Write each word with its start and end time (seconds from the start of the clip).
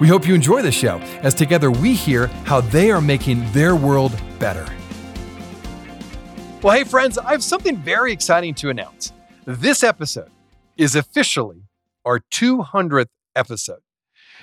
We 0.00 0.08
hope 0.08 0.26
you 0.26 0.34
enjoy 0.34 0.62
the 0.62 0.72
show 0.72 0.98
as 1.22 1.34
together 1.34 1.70
we 1.70 1.94
hear 1.94 2.26
how 2.44 2.60
they 2.60 2.90
are 2.90 3.00
making 3.00 3.50
their 3.52 3.76
world 3.76 4.12
better. 4.40 4.66
Well, 6.62 6.76
hey, 6.76 6.84
friends, 6.84 7.16
I 7.16 7.30
have 7.30 7.44
something 7.44 7.76
very 7.76 8.12
exciting 8.12 8.54
to 8.54 8.70
announce. 8.70 9.12
This 9.44 9.84
episode 9.84 10.30
is 10.76 10.96
officially 10.96 11.62
our 12.04 12.20
200th 12.32 13.08
episode. 13.36 13.80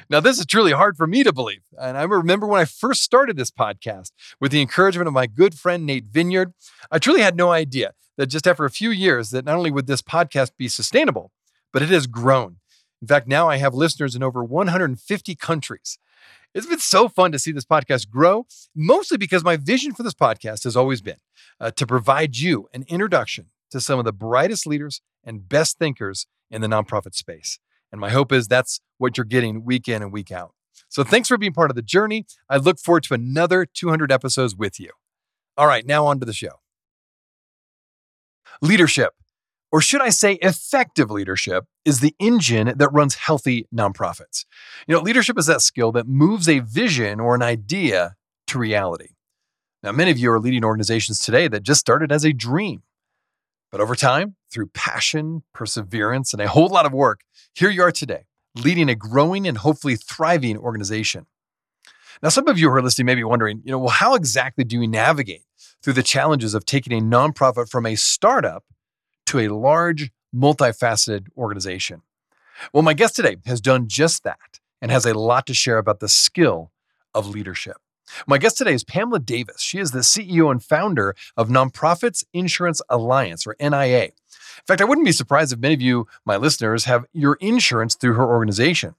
Now, 0.10 0.22
this 0.22 0.40
is 0.40 0.46
truly 0.46 0.72
hard 0.72 0.96
for 0.96 1.06
me 1.06 1.24
to 1.24 1.34
believe. 1.34 1.62
And 1.78 1.98
I 1.98 2.04
remember 2.04 2.48
when 2.48 2.62
I 2.62 2.66
first 2.66 3.04
started 3.04 3.36
this 3.36 3.52
podcast 3.52 4.12
with 4.40 4.52
the 4.52 4.62
encouragement 4.62 5.08
of 5.08 5.14
my 5.14 5.28
good 5.28 5.56
friend 5.56 5.86
Nate 5.86 6.06
Vineyard, 6.06 6.54
I 6.90 6.98
truly 6.98 7.22
had 7.22 7.36
no 7.36 7.52
idea 7.52 7.92
that 8.16 8.28
just 8.28 8.48
after 8.48 8.64
a 8.64 8.70
few 8.70 8.90
years 8.90 9.32
that 9.32 9.44
not 9.46 9.58
only 9.58 9.72
would 9.72 9.88
this 9.88 10.02
podcast 10.02 10.52
be 10.58 10.70
sustainable, 10.70 11.32
but 11.74 11.82
it 11.82 11.90
has 11.90 12.08
grown 12.08 12.58
in 13.02 13.08
fact, 13.08 13.28
now 13.28 13.50
I 13.50 13.58
have 13.58 13.74
listeners 13.74 14.16
in 14.16 14.22
over 14.22 14.44
150 14.44 15.36
countries. 15.36 15.98
It's 16.54 16.68
been 16.68 16.80
so 16.80 17.08
fun 17.08 17.32
to 17.32 17.40
see 17.40 17.52
this 17.52 17.66
podcast 17.66 18.10
grow, 18.10 18.46
mostly 18.76 19.18
because 19.18 19.44
my 19.44 19.58
vision 19.58 19.94
for 19.94 20.04
this 20.04 20.14
podcast 20.14 20.66
has 20.66 20.76
always 20.76 21.02
been 21.02 21.18
uh, 21.60 21.72
to 21.72 21.88
provide 21.88 22.38
you 22.38 22.68
an 22.74 22.84
introduction 22.88 23.48
to 23.72 23.82
some 23.82 23.98
of 23.98 24.06
the 24.06 24.14
brightest 24.14 24.68
leaders 24.68 25.02
and 25.24 25.48
best 25.48 25.80
thinkers 25.80 26.28
in 26.52 26.62
the 26.62 26.68
nonprofit 26.68 27.16
space. 27.16 27.58
And 27.92 28.00
my 28.00 28.10
hope 28.10 28.32
is 28.32 28.48
that's 28.48 28.82
what 28.98 29.18
you're 29.18 29.26
getting 29.26 29.64
week 29.66 29.88
in 29.88 30.02
and 30.02 30.12
week 30.12 30.32
out. 30.32 30.54
So 30.90 31.04
thanks 31.04 31.30
for 31.30 31.38
being 31.38 31.54
part 31.54 31.72
of 31.72 31.76
the 31.76 31.82
journey. 31.82 32.26
I 32.50 32.58
look 32.58 32.80
forward 32.80 33.04
to 33.04 33.14
another 33.14 33.66
200 33.66 34.12
episodes 34.12 34.56
with 34.56 34.80
you. 34.80 34.92
All 35.58 35.68
right, 35.68 35.86
now 35.86 36.06
on 36.06 36.20
to 36.20 36.26
the 36.26 36.34
show. 36.34 36.60
Leadership 38.62 39.14
or 39.72 39.82
should 39.82 40.02
I 40.02 40.10
say 40.10 40.34
effective 40.42 41.10
leadership, 41.10 41.66
is 41.86 42.00
the 42.00 42.14
engine 42.20 42.74
that 42.76 42.90
runs 42.90 43.16
healthy 43.16 43.68
nonprofits. 43.74 44.46
You 44.88 44.96
know, 44.96 45.02
leadership 45.02 45.38
is 45.40 45.46
that 45.46 45.62
skill 45.62 45.92
that 45.94 46.08
moves 46.08 46.50
a 46.50 46.60
vision 46.60 47.20
or 47.20 47.36
an 47.36 47.42
idea 47.42 48.16
to 48.48 48.60
reality. 48.60 49.10
Now, 49.82 49.92
many 49.92 50.12
of 50.12 50.18
you 50.18 50.32
are 50.32 50.40
leading 50.40 50.64
organizations 50.64 51.20
today 51.20 51.48
that 51.48 51.64
just 51.64 51.80
started 51.80 52.12
as 52.12 52.26
a 52.26 52.34
dream. 52.34 52.84
But 53.72 53.82
over 53.82 53.96
time, 53.96 54.36
through 54.52 54.68
passion, 54.68 55.44
perseverance, 55.54 56.34
and 56.34 56.42
a 56.42 56.50
whole 56.50 56.68
lot 56.68 56.86
of 56.86 56.92
work, 56.92 57.22
here 57.56 57.70
you 57.70 57.82
are 57.82 57.92
today, 57.92 58.26
leading 58.56 58.90
a 58.90 58.96
growing 58.96 59.48
and 59.48 59.58
hopefully 59.58 59.96
thriving 59.96 60.58
organization. 60.58 61.26
Now, 62.22 62.30
some 62.30 62.48
of 62.48 62.60
you 62.60 62.70
who 62.70 62.76
are 62.76 62.82
listening 62.82 63.06
may 63.06 63.16
be 63.16 63.24
wondering, 63.24 63.62
you 63.64 63.72
know, 63.72 63.80
well, 63.80 63.90
how 63.90 64.14
exactly 64.14 64.66
do 64.66 64.80
you 64.80 64.88
navigate 64.88 65.46
through 65.82 65.94
the 65.94 66.04
challenges 66.04 66.54
of 66.54 66.66
taking 66.66 66.94
a 66.94 67.02
nonprofit 67.02 67.70
from 67.70 67.86
a 67.86 67.96
startup 67.96 68.66
to 69.32 69.40
a 69.40 69.48
large, 69.48 70.12
multifaceted 70.36 71.28
organization. 71.38 72.02
Well, 72.74 72.84
my 72.84 72.94
guest 72.94 73.16
today 73.16 73.38
has 73.46 73.62
done 73.62 73.88
just 73.88 74.26
that 74.26 74.60
and 74.82 74.92
has 74.92 75.06
a 75.06 75.18
lot 75.18 75.48
to 75.48 75.54
share 75.54 75.78
about 75.78 76.02
the 76.02 76.10
skill 76.10 76.74
of 77.14 77.30
leadership. 77.30 77.78
My 78.28 78.38
guest 78.38 78.58
today 78.58 78.74
is 78.74 78.84
Pamela 78.84 79.20
Davis. 79.20 79.62
She 79.62 79.80
is 79.80 79.92
the 79.92 80.00
CEO 80.00 80.52
and 80.52 80.62
founder 80.62 81.16
of 81.38 81.48
Nonprofits 81.48 82.26
Insurance 82.34 82.82
Alliance, 82.90 83.48
or 83.48 83.56
NIA. 83.58 84.04
In 84.04 84.12
fact, 84.68 84.82
I 84.82 84.84
wouldn't 84.84 85.06
be 85.06 85.14
surprised 85.14 85.54
if 85.54 85.60
many 85.60 85.76
of 85.76 85.82
you, 85.82 86.08
my 86.26 86.36
listeners, 86.36 86.84
have 86.84 87.06
your 87.14 87.36
insurance 87.40 87.96
through 87.96 88.16
her 88.16 88.28
organization 88.28 88.96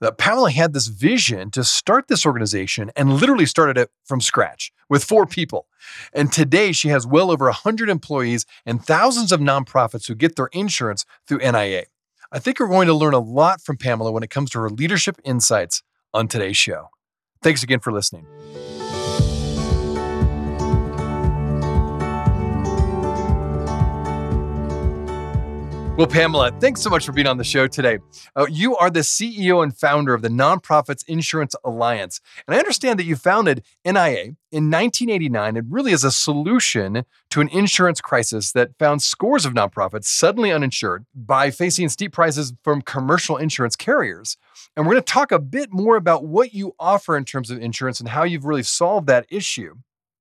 that 0.00 0.18
Pamela 0.18 0.50
had 0.50 0.72
this 0.72 0.86
vision 0.86 1.50
to 1.50 1.64
start 1.64 2.08
this 2.08 2.24
organization 2.24 2.90
and 2.96 3.14
literally 3.14 3.46
started 3.46 3.76
it 3.76 3.90
from 4.04 4.20
scratch 4.20 4.72
with 4.88 5.04
four 5.04 5.26
people. 5.26 5.66
And 6.12 6.32
today 6.32 6.72
she 6.72 6.88
has 6.88 7.06
well 7.06 7.30
over 7.30 7.46
100 7.46 7.88
employees 7.88 8.46
and 8.64 8.84
thousands 8.84 9.32
of 9.32 9.40
nonprofits 9.40 10.06
who 10.06 10.14
get 10.14 10.36
their 10.36 10.48
insurance 10.52 11.04
through 11.26 11.38
NIA. 11.38 11.84
I 12.30 12.38
think 12.38 12.60
we're 12.60 12.68
going 12.68 12.88
to 12.88 12.94
learn 12.94 13.14
a 13.14 13.18
lot 13.18 13.60
from 13.60 13.76
Pamela 13.76 14.12
when 14.12 14.22
it 14.22 14.30
comes 14.30 14.50
to 14.50 14.60
her 14.60 14.70
leadership 14.70 15.18
insights 15.24 15.82
on 16.12 16.28
today's 16.28 16.56
show. 16.56 16.90
Thanks 17.42 17.62
again 17.62 17.80
for 17.80 17.92
listening. 17.92 18.26
Well, 25.98 26.06
Pamela, 26.06 26.52
thanks 26.60 26.80
so 26.80 26.90
much 26.90 27.04
for 27.04 27.10
being 27.10 27.26
on 27.26 27.38
the 27.38 27.42
show 27.42 27.66
today. 27.66 27.98
Uh, 28.36 28.46
you 28.48 28.76
are 28.76 28.88
the 28.88 29.00
CEO 29.00 29.64
and 29.64 29.76
founder 29.76 30.14
of 30.14 30.22
the 30.22 30.28
Nonprofits 30.28 31.02
Insurance 31.08 31.56
Alliance. 31.64 32.20
And 32.46 32.54
I 32.54 32.60
understand 32.60 33.00
that 33.00 33.04
you 33.04 33.16
founded 33.16 33.64
NIA 33.84 34.36
in 34.52 34.70
1989 34.70 35.56
and 35.56 35.66
really 35.72 35.92
as 35.92 36.04
a 36.04 36.12
solution 36.12 37.02
to 37.30 37.40
an 37.40 37.48
insurance 37.48 38.00
crisis 38.00 38.52
that 38.52 38.78
found 38.78 39.02
scores 39.02 39.44
of 39.44 39.54
nonprofits 39.54 40.04
suddenly 40.04 40.52
uninsured 40.52 41.04
by 41.16 41.50
facing 41.50 41.88
steep 41.88 42.12
prices 42.12 42.52
from 42.62 42.80
commercial 42.80 43.36
insurance 43.36 43.74
carriers. 43.74 44.36
And 44.76 44.86
we're 44.86 44.92
going 44.92 45.02
to 45.02 45.12
talk 45.12 45.32
a 45.32 45.40
bit 45.40 45.72
more 45.72 45.96
about 45.96 46.24
what 46.24 46.54
you 46.54 46.76
offer 46.78 47.16
in 47.16 47.24
terms 47.24 47.50
of 47.50 47.60
insurance 47.60 47.98
and 47.98 48.10
how 48.10 48.22
you've 48.22 48.44
really 48.44 48.62
solved 48.62 49.08
that 49.08 49.26
issue. 49.30 49.74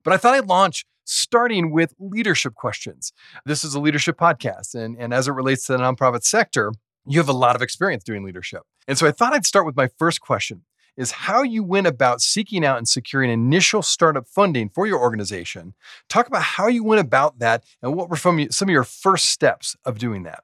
But 0.03 0.13
I 0.13 0.17
thought 0.17 0.33
I'd 0.33 0.47
launch 0.47 0.85
starting 1.07 1.71
with 1.71 1.93
leadership 1.99 2.53
questions. 2.53 3.13
This 3.45 3.63
is 3.63 3.73
a 3.73 3.79
leadership 3.79 4.17
podcast. 4.17 4.75
And, 4.75 4.97
and 4.97 5.13
as 5.13 5.27
it 5.27 5.31
relates 5.31 5.65
to 5.65 5.73
the 5.73 5.79
nonprofit 5.79 6.23
sector, 6.23 6.71
you 7.05 7.19
have 7.19 7.29
a 7.29 7.33
lot 7.33 7.55
of 7.55 7.61
experience 7.61 8.03
doing 8.03 8.23
leadership. 8.23 8.63
And 8.87 8.97
so 8.97 9.07
I 9.07 9.11
thought 9.11 9.33
I'd 9.33 9.45
start 9.45 9.65
with 9.65 9.75
my 9.75 9.89
first 9.97 10.21
question 10.21 10.63
is 10.97 11.11
how 11.11 11.43
you 11.43 11.63
went 11.63 11.87
about 11.87 12.21
seeking 12.21 12.65
out 12.65 12.77
and 12.77 12.87
securing 12.87 13.29
initial 13.29 13.81
startup 13.81 14.27
funding 14.27 14.67
for 14.67 14.87
your 14.87 14.99
organization. 14.99 15.75
Talk 16.09 16.27
about 16.27 16.41
how 16.41 16.67
you 16.67 16.83
went 16.83 16.99
about 16.99 17.39
that 17.39 17.63
and 17.81 17.95
what 17.95 18.09
were 18.09 18.17
some 18.17 18.39
of 18.39 18.69
your 18.69 18.83
first 18.83 19.27
steps 19.27 19.75
of 19.85 19.99
doing 19.99 20.23
that. 20.23 20.43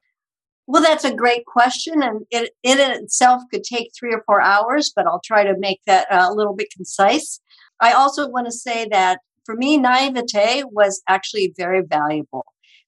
Well, 0.65 0.81
that's 0.81 1.03
a 1.03 1.13
great 1.13 1.45
question, 1.45 2.01
and 2.01 2.25
it, 2.31 2.51
it 2.63 2.79
in 2.79 3.03
itself 3.03 3.41
could 3.51 3.65
take 3.65 3.91
three 3.97 4.13
or 4.13 4.23
four 4.25 4.41
hours, 4.41 4.93
but 4.95 5.05
I'll 5.05 5.19
try 5.19 5.43
to 5.43 5.57
make 5.57 5.81
that 5.87 6.09
uh, 6.09 6.27
a 6.29 6.33
little 6.33 6.55
bit 6.55 6.69
concise. 6.73 7.41
I 7.81 7.91
also 7.91 8.29
want 8.29 8.45
to 8.45 8.51
say 8.51 8.87
that 8.89 9.19
for 9.45 9.55
me, 9.55 9.77
naivete 9.77 10.63
was 10.65 11.01
actually 11.07 11.53
very 11.57 11.81
valuable 11.81 12.45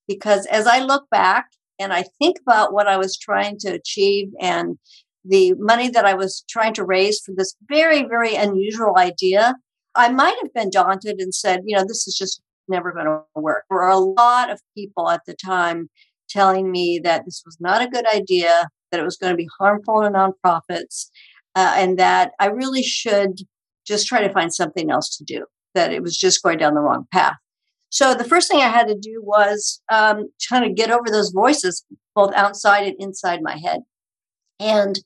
because 0.07 0.45
as 0.47 0.67
I 0.67 0.79
look 0.79 1.09
back 1.09 1.47
and 1.79 1.91
I 1.91 2.05
think 2.19 2.37
about 2.41 2.73
what 2.73 2.87
I 2.87 2.97
was 2.97 3.17
trying 3.17 3.57
to 3.59 3.69
achieve 3.69 4.29
and 4.39 4.77
the 5.25 5.53
money 5.57 5.89
that 5.89 6.05
I 6.05 6.13
was 6.13 6.43
trying 6.49 6.73
to 6.75 6.85
raise 6.85 7.19
for 7.19 7.33
this 7.35 7.55
very, 7.67 8.03
very 8.03 8.35
unusual 8.35 8.97
idea, 8.97 9.55
I 9.95 10.09
might 10.09 10.37
have 10.41 10.53
been 10.53 10.69
daunted 10.69 11.19
and 11.19 11.33
said, 11.33 11.61
you 11.65 11.75
know, 11.75 11.83
this 11.83 12.07
is 12.07 12.15
just 12.15 12.41
never 12.67 12.91
going 12.91 13.05
to 13.05 13.21
work. 13.35 13.65
There 13.69 13.79
were 13.79 13.87
a 13.87 13.97
lot 13.97 14.49
of 14.49 14.61
people 14.75 15.09
at 15.09 15.21
the 15.25 15.35
time 15.35 15.89
telling 16.29 16.71
me 16.71 16.99
that 17.03 17.25
this 17.25 17.43
was 17.45 17.57
not 17.59 17.81
a 17.81 17.89
good 17.89 18.05
idea, 18.13 18.67
that 18.91 18.99
it 18.99 19.03
was 19.03 19.17
going 19.17 19.33
to 19.33 19.37
be 19.37 19.49
harmful 19.59 20.01
to 20.01 20.09
nonprofits, 20.09 21.09
uh, 21.55 21.73
and 21.77 21.97
that 21.99 22.31
I 22.39 22.47
really 22.47 22.83
should 22.83 23.39
just 23.85 24.07
try 24.07 24.21
to 24.21 24.33
find 24.33 24.53
something 24.53 24.91
else 24.91 25.15
to 25.17 25.23
do 25.23 25.45
that 25.75 25.93
it 25.93 26.01
was 26.01 26.17
just 26.17 26.41
going 26.41 26.57
down 26.57 26.73
the 26.73 26.81
wrong 26.81 27.07
path. 27.11 27.35
So 27.89 28.13
the 28.13 28.23
first 28.23 28.49
thing 28.49 28.61
I 28.61 28.67
had 28.69 28.87
to 28.87 28.97
do 28.97 29.21
was 29.23 29.81
um, 29.91 30.29
trying 30.41 30.63
to 30.63 30.73
get 30.73 30.91
over 30.91 31.09
those 31.09 31.29
voices, 31.31 31.85
both 32.13 32.33
outside 32.33 32.87
and 32.87 32.95
inside 32.99 33.39
my 33.41 33.57
head. 33.57 33.81
And 34.59 34.99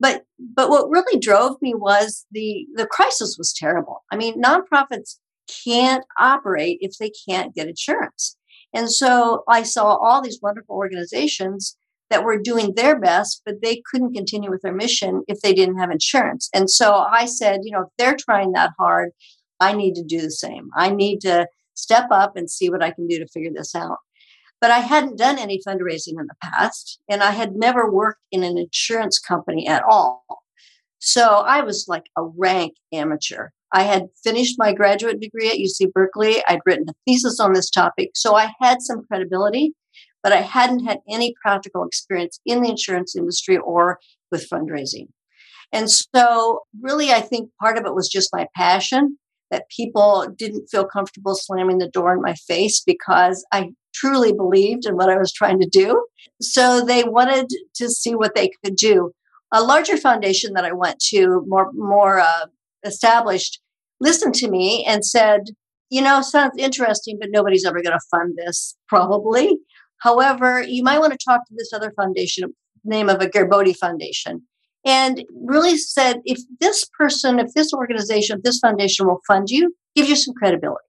but 0.00 0.24
but 0.38 0.70
what 0.70 0.90
really 0.90 1.18
drove 1.18 1.56
me 1.60 1.74
was 1.74 2.26
the 2.30 2.66
the 2.74 2.86
crisis 2.86 3.36
was 3.38 3.52
terrible. 3.52 4.04
I 4.10 4.16
mean, 4.16 4.42
nonprofits 4.42 5.18
can't 5.64 6.04
operate 6.18 6.78
if 6.80 6.98
they 6.98 7.10
can't 7.28 7.54
get 7.54 7.68
insurance. 7.68 8.36
And 8.74 8.90
so 8.90 9.44
I 9.48 9.62
saw 9.62 9.96
all 9.96 10.22
these 10.22 10.40
wonderful 10.42 10.74
organizations 10.74 11.76
that 12.10 12.24
were 12.24 12.38
doing 12.38 12.74
their 12.74 12.98
best, 12.98 13.42
but 13.44 13.62
they 13.62 13.82
couldn't 13.90 14.14
continue 14.14 14.50
with 14.50 14.62
their 14.62 14.74
mission 14.74 15.22
if 15.28 15.40
they 15.40 15.54
didn't 15.54 15.78
have 15.78 15.90
insurance. 15.90 16.48
And 16.54 16.70
so 16.70 16.94
I 16.94 17.26
said, 17.26 17.60
you 17.64 17.72
know, 17.72 17.82
if 17.82 17.88
they're 17.98 18.16
trying 18.16 18.52
that 18.52 18.72
hard, 18.78 19.10
I 19.62 19.72
need 19.72 19.94
to 19.94 20.02
do 20.02 20.20
the 20.20 20.30
same. 20.30 20.70
I 20.76 20.90
need 20.90 21.20
to 21.20 21.46
step 21.74 22.08
up 22.10 22.36
and 22.36 22.50
see 22.50 22.68
what 22.68 22.82
I 22.82 22.90
can 22.90 23.06
do 23.06 23.18
to 23.18 23.28
figure 23.28 23.52
this 23.54 23.74
out. 23.74 23.98
But 24.60 24.70
I 24.70 24.78
hadn't 24.78 25.18
done 25.18 25.38
any 25.38 25.60
fundraising 25.66 26.18
in 26.20 26.26
the 26.26 26.36
past, 26.42 27.00
and 27.08 27.22
I 27.22 27.30
had 27.30 27.54
never 27.54 27.90
worked 27.90 28.20
in 28.30 28.42
an 28.42 28.58
insurance 28.58 29.18
company 29.18 29.66
at 29.66 29.82
all. 29.88 30.24
So 30.98 31.22
I 31.22 31.62
was 31.62 31.86
like 31.88 32.06
a 32.16 32.22
rank 32.22 32.74
amateur. 32.92 33.48
I 33.72 33.82
had 33.82 34.06
finished 34.22 34.56
my 34.58 34.72
graduate 34.72 35.20
degree 35.20 35.48
at 35.48 35.56
UC 35.56 35.92
Berkeley. 35.92 36.42
I'd 36.46 36.60
written 36.66 36.88
a 36.88 36.94
thesis 37.06 37.40
on 37.40 37.54
this 37.54 37.70
topic. 37.70 38.10
So 38.14 38.36
I 38.36 38.52
had 38.60 38.82
some 38.82 39.04
credibility, 39.08 39.74
but 40.22 40.32
I 40.32 40.42
hadn't 40.42 40.84
had 40.84 40.98
any 41.08 41.34
practical 41.42 41.84
experience 41.84 42.38
in 42.46 42.62
the 42.62 42.70
insurance 42.70 43.16
industry 43.16 43.56
or 43.56 43.98
with 44.30 44.48
fundraising. 44.48 45.08
And 45.72 45.90
so, 45.90 46.60
really, 46.80 47.12
I 47.12 47.20
think 47.20 47.50
part 47.60 47.78
of 47.78 47.86
it 47.86 47.94
was 47.94 48.08
just 48.08 48.28
my 48.32 48.46
passion 48.54 49.18
that 49.52 49.68
people 49.68 50.26
didn't 50.36 50.66
feel 50.68 50.84
comfortable 50.84 51.36
slamming 51.36 51.78
the 51.78 51.88
door 51.88 52.14
in 52.14 52.20
my 52.20 52.34
face 52.34 52.82
because 52.84 53.46
I 53.52 53.70
truly 53.94 54.32
believed 54.32 54.86
in 54.86 54.96
what 54.96 55.10
I 55.10 55.16
was 55.18 55.32
trying 55.32 55.60
to 55.60 55.68
do. 55.68 56.04
So, 56.40 56.84
they 56.84 57.04
wanted 57.04 57.48
to 57.76 57.88
see 57.88 58.16
what 58.16 58.34
they 58.34 58.50
could 58.64 58.74
do. 58.74 59.12
A 59.52 59.62
larger 59.62 59.96
foundation 59.96 60.54
that 60.54 60.64
I 60.64 60.72
went 60.72 60.98
to, 61.10 61.44
more, 61.46 61.70
more 61.74 62.18
uh, 62.18 62.46
established, 62.84 63.60
listened 64.00 64.34
to 64.36 64.50
me 64.50 64.84
and 64.88 65.04
said, 65.04 65.42
you 65.90 66.00
know, 66.00 66.22
sounds 66.22 66.54
interesting, 66.56 67.18
but 67.20 67.28
nobody's 67.30 67.66
ever 67.66 67.82
going 67.82 67.92
to 67.92 68.06
fund 68.10 68.34
this, 68.36 68.74
probably. 68.88 69.58
However, 69.98 70.62
you 70.62 70.82
might 70.82 70.98
want 70.98 71.12
to 71.12 71.18
talk 71.22 71.46
to 71.46 71.54
this 71.54 71.72
other 71.72 71.92
foundation, 71.92 72.52
name 72.82 73.08
of 73.08 73.20
a 73.20 73.28
Gerbode 73.28 73.76
Foundation, 73.76 74.42
and 74.84 75.24
really 75.46 75.76
said, 75.76 76.20
if 76.24 76.40
this 76.60 76.84
person, 76.98 77.38
if 77.38 77.52
this 77.54 77.72
organization, 77.72 78.38
if 78.38 78.42
this 78.42 78.58
foundation 78.58 79.06
will 79.06 79.20
fund 79.26 79.48
you, 79.48 79.74
give 79.94 80.08
you 80.08 80.16
some 80.16 80.34
credibility. 80.34 80.84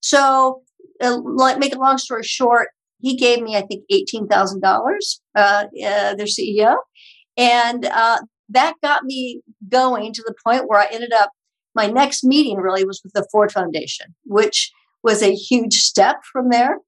So, 0.00 0.62
uh, 1.00 1.18
make 1.58 1.74
a 1.74 1.78
long 1.78 1.98
story 1.98 2.22
short, 2.22 2.68
he 3.00 3.16
gave 3.16 3.42
me, 3.42 3.56
I 3.56 3.62
think, 3.62 3.84
eighteen 3.90 4.26
thousand 4.26 4.64
uh, 4.64 4.72
dollars, 4.72 5.20
uh, 5.36 5.64
their 5.72 6.26
CEO, 6.26 6.76
and 7.36 7.84
uh, 7.86 8.18
that 8.48 8.74
got 8.82 9.04
me 9.04 9.42
going 9.68 10.12
to 10.12 10.22
the 10.26 10.34
point 10.44 10.64
where 10.66 10.80
I 10.80 10.86
ended 10.86 11.12
up 11.12 11.30
my 11.74 11.86
next 11.86 12.24
meeting 12.24 12.56
really 12.56 12.84
was 12.84 13.00
with 13.04 13.12
the 13.12 13.26
Ford 13.30 13.52
Foundation, 13.52 14.14
which 14.24 14.72
was 15.02 15.22
a 15.22 15.34
huge 15.34 15.74
step 15.74 16.16
from 16.32 16.50
there. 16.50 16.78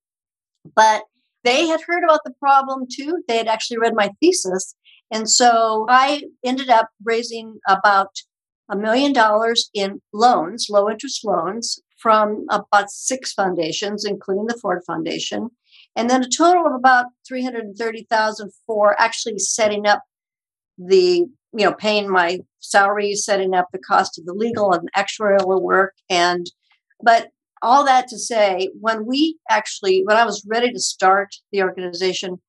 But 0.74 1.02
they 1.44 1.66
had 1.66 1.80
heard 1.86 2.04
about 2.04 2.20
the 2.24 2.34
problem 2.40 2.86
too. 2.90 3.22
They 3.28 3.36
had 3.36 3.46
actually 3.46 3.78
read 3.78 3.94
my 3.94 4.10
thesis. 4.20 4.74
And 5.10 5.28
so 5.28 5.86
I 5.88 6.22
ended 6.44 6.70
up 6.70 6.90
raising 7.04 7.58
about 7.68 8.10
a 8.70 8.76
million 8.76 9.12
dollars 9.12 9.70
in 9.74 10.00
loans, 10.12 10.68
low 10.70 10.88
interest 10.88 11.24
loans, 11.24 11.80
from 11.98 12.46
about 12.50 12.90
six 12.90 13.32
foundations, 13.32 14.04
including 14.04 14.46
the 14.46 14.58
Ford 14.62 14.82
Foundation, 14.86 15.50
and 15.96 16.08
then 16.08 16.22
a 16.22 16.28
total 16.28 16.66
of 16.66 16.74
about 16.74 17.06
330,000 17.28 18.50
for 18.66 18.98
actually 18.98 19.38
setting 19.38 19.86
up 19.86 20.02
the 20.78 21.26
you 21.52 21.64
know, 21.64 21.74
paying 21.74 22.08
my 22.08 22.38
salaries, 22.60 23.24
setting 23.24 23.54
up 23.54 23.68
the 23.72 23.78
cost 23.78 24.18
of 24.18 24.24
the 24.24 24.32
legal 24.32 24.72
and 24.72 24.88
actuarial 24.96 25.60
work. 25.60 25.94
And, 26.08 26.46
but 27.02 27.28
all 27.62 27.84
that 27.84 28.08
to 28.08 28.18
say, 28.18 28.70
when 28.80 29.06
we 29.06 29.36
actually, 29.50 30.02
when 30.04 30.16
I 30.16 30.24
was 30.24 30.44
ready 30.46 30.72
to 30.72 30.78
start 30.78 31.34
the 31.52 31.62
organization, 31.62 32.40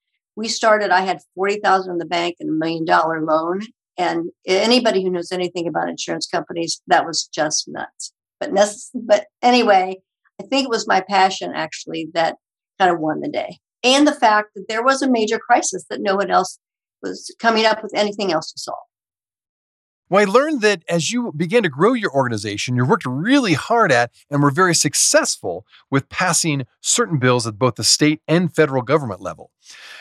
we 0.41 0.47
started, 0.47 0.89
I 0.89 1.01
had 1.01 1.19
40,000 1.35 1.91
in 1.91 1.97
the 1.99 2.05
bank 2.05 2.35
and 2.39 2.49
a 2.49 2.53
million 2.53 2.83
dollar 2.83 3.21
loan. 3.21 3.61
And 3.97 4.29
anybody 4.45 5.03
who 5.03 5.11
knows 5.11 5.31
anything 5.31 5.67
about 5.67 5.87
insurance 5.87 6.25
companies, 6.25 6.81
that 6.87 7.05
was 7.05 7.29
just 7.33 7.67
nuts. 7.67 8.11
But, 8.39 8.51
but 8.95 9.27
anyway, 9.43 9.97
I 10.41 10.43
think 10.43 10.65
it 10.65 10.69
was 10.69 10.87
my 10.87 11.01
passion 11.01 11.51
actually 11.53 12.09
that 12.15 12.37
kind 12.79 12.91
of 12.91 12.99
won 12.99 13.21
the 13.21 13.29
day. 13.29 13.59
And 13.83 14.07
the 14.07 14.13
fact 14.13 14.49
that 14.55 14.65
there 14.67 14.83
was 14.83 15.01
a 15.01 15.11
major 15.11 15.37
crisis 15.37 15.85
that 15.89 16.01
no 16.01 16.15
one 16.15 16.31
else 16.31 16.57
was 17.03 17.33
coming 17.39 17.65
up 17.65 17.83
with 17.83 17.91
anything 17.95 18.31
else 18.31 18.51
to 18.51 18.59
solve. 18.59 18.77
Well, 20.11 20.21
I 20.21 20.29
learned 20.29 20.59
that 20.59 20.83
as 20.89 21.09
you 21.13 21.31
began 21.31 21.63
to 21.63 21.69
grow 21.69 21.93
your 21.93 22.11
organization, 22.13 22.75
you 22.75 22.83
worked 22.85 23.05
really 23.05 23.53
hard 23.53 23.93
at 23.93 24.11
and 24.29 24.43
were 24.43 24.51
very 24.51 24.75
successful 24.75 25.65
with 25.89 26.09
passing 26.09 26.67
certain 26.81 27.17
bills 27.17 27.47
at 27.47 27.57
both 27.57 27.75
the 27.75 27.85
state 27.85 28.21
and 28.27 28.53
federal 28.53 28.81
government 28.81 29.21
level 29.21 29.51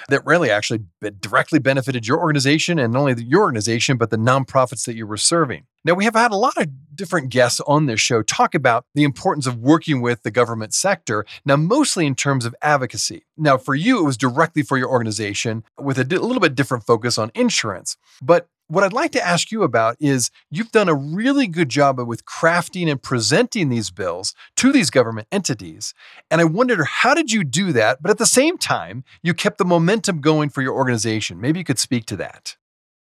that 0.09 0.27
really 0.27 0.51
actually 0.51 0.81
directly 1.21 1.61
benefited 1.61 2.09
your 2.09 2.19
organization 2.19 2.77
and 2.77 2.93
not 2.93 3.01
only 3.01 3.23
your 3.23 3.43
organization, 3.43 3.97
but 3.99 4.11
the 4.11 4.17
nonprofits 4.17 4.85
that 4.87 4.97
you 4.97 5.07
were 5.07 5.17
serving. 5.17 5.67
Now, 5.85 5.95
we 5.95 6.05
have 6.07 6.17
had 6.17 6.33
a 6.33 6.37
lot 6.37 6.57
of 6.57 6.67
different 6.97 7.31
guests 7.31 7.61
on 7.69 7.87
this 7.87 8.01
show 8.01 8.21
talk 8.21 8.57
about 8.57 8.87
the 8.97 9.05
importance 9.05 9.47
of 9.47 9.59
working 9.59 10.01
with 10.01 10.25
the 10.25 10.33
government 10.33 10.75
sector, 10.75 11.25
now, 11.45 11.55
mostly 11.55 12.05
in 12.05 12.17
terms 12.17 12.45
of 12.45 12.55
advocacy. 12.63 13.27
Now, 13.37 13.57
for 13.57 13.77
you, 13.77 14.01
it 14.01 14.05
was 14.05 14.17
directly 14.17 14.63
for 14.63 14.77
your 14.77 14.91
organization 14.91 15.63
with 15.79 16.01
a 16.01 16.05
little 16.05 16.41
bit 16.41 16.57
different 16.57 16.85
focus 16.85 17.17
on 17.17 17.31
insurance. 17.35 17.97
But 18.21 18.49
what 18.71 18.85
I'd 18.85 18.93
like 18.93 19.11
to 19.13 19.27
ask 19.27 19.51
you 19.51 19.65
about 19.65 19.97
is 19.99 20.31
you've 20.49 20.71
done 20.71 20.89
a 20.89 20.95
really 20.95 21.49
good 21.49 21.69
job 21.69 21.99
with 21.99 22.25
crafting 22.25 22.89
and 22.89 23.03
presenting 23.03 23.69
these 23.69 23.91
bills 23.91 24.33
to 24.57 24.71
these 24.71 24.91
government 24.91 25.27
entities. 25.33 25.93
And 26.31 26.41
I 26.41 26.45
wondered, 26.45 26.85
how 26.85 27.13
did 27.13 27.33
you 27.33 27.43
do 27.43 27.73
that? 27.73 28.01
But 28.01 28.13
at 28.13 28.19
the 28.19 28.27
same 28.27 28.57
time, 28.57 29.03
you 29.23 29.35
kept 29.35 29.59
the 29.59 29.65
momentum 29.65 30.21
going 30.21 30.51
for 30.51 30.63
your 30.63 30.75
organization. 30.75 31.41
Maybe 31.41 31.59
you 31.59 31.65
could 31.65 31.81
speak 31.81 32.07
to 32.07 32.17
that. 32.17 32.57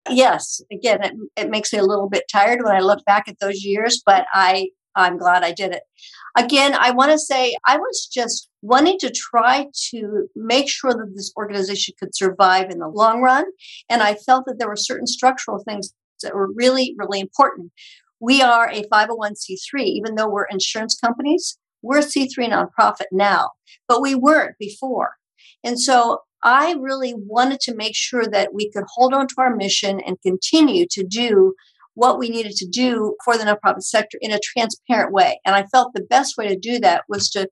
Yes. 0.10 0.62
Again, 0.72 1.04
it, 1.04 1.14
it 1.36 1.50
makes 1.50 1.74
me 1.74 1.80
a 1.80 1.86
little 1.86 2.08
bit 2.08 2.24
tired 2.32 2.64
when 2.64 2.74
I 2.74 2.80
look 2.80 3.04
back 3.04 3.28
at 3.28 3.40
those 3.40 3.66
years, 3.66 4.02
but 4.06 4.26
I, 4.34 4.70
I'm 4.96 5.18
glad 5.18 5.44
I 5.44 5.52
did 5.52 5.74
it. 5.74 5.84
Again, 6.38 6.76
I 6.80 6.92
want 6.92 7.12
to 7.12 7.20
say 7.20 7.56
I 7.66 7.78
was 7.78 8.08
just 8.10 8.48
wanting 8.62 8.98
to 9.00 9.12
try 9.12 9.68
to 9.92 10.28
make 10.36 10.70
sure 10.70 10.92
that 10.92 11.14
this 11.16 11.32
organization 11.38 11.94
could 12.00 12.16
survive 12.16 12.70
in 12.70 12.80
the 12.80 12.88
long 12.88 13.22
run. 13.22 13.46
And 13.90 14.02
I 14.02 14.16
felt 14.16 14.46
that 14.46 14.56
there 14.60 14.68
were 14.68 14.76
certain 14.76 15.08
structural 15.08 15.64
things 15.64 15.94
that 16.24 16.36
were 16.36 16.52
really, 16.54 16.96
really 16.98 17.20
important. 17.20 17.72
We 18.20 18.42
are 18.42 18.70
a 18.70 18.84
501c3, 18.84 19.82
even 19.82 20.16
though 20.16 20.30
we're 20.30 20.46
insurance 20.46 20.98
companies, 21.00 21.58
we're 21.84 22.00
a 22.00 22.02
C3 22.02 22.50
nonprofit 22.50 23.06
now, 23.12 23.52
but 23.88 24.02
we 24.02 24.16
weren't 24.16 24.56
before. 24.60 25.12
And 25.64 25.80
so 25.80 26.22
I 26.44 26.76
really 26.80 27.14
wanted 27.16 27.60
to 27.62 27.76
make 27.76 27.96
sure 27.96 28.26
that 28.26 28.54
we 28.54 28.72
could 28.72 28.86
hold 28.88 29.14
on 29.14 29.28
to 29.28 29.36
our 29.38 29.56
mission 29.56 30.02
and 30.02 30.22
continue 30.22 30.86
to 30.92 31.04
do 31.04 31.54
what 31.94 32.20
we 32.20 32.30
needed 32.30 32.54
to 32.54 32.68
do 32.68 33.16
for 33.26 33.38
the 33.38 33.44
nonprofit 33.44 33.82
sector 33.82 34.20
in 34.22 34.32
a 34.32 34.40
transparent 34.40 35.12
way. 35.12 35.40
And 35.46 35.56
I 35.56 35.66
felt 35.66 35.94
the 35.94 36.04
best 36.04 36.38
way 36.38 36.48
to 36.48 36.56
do 36.56 36.80
that 36.80 37.04
was 37.10 37.30
to 37.32 37.50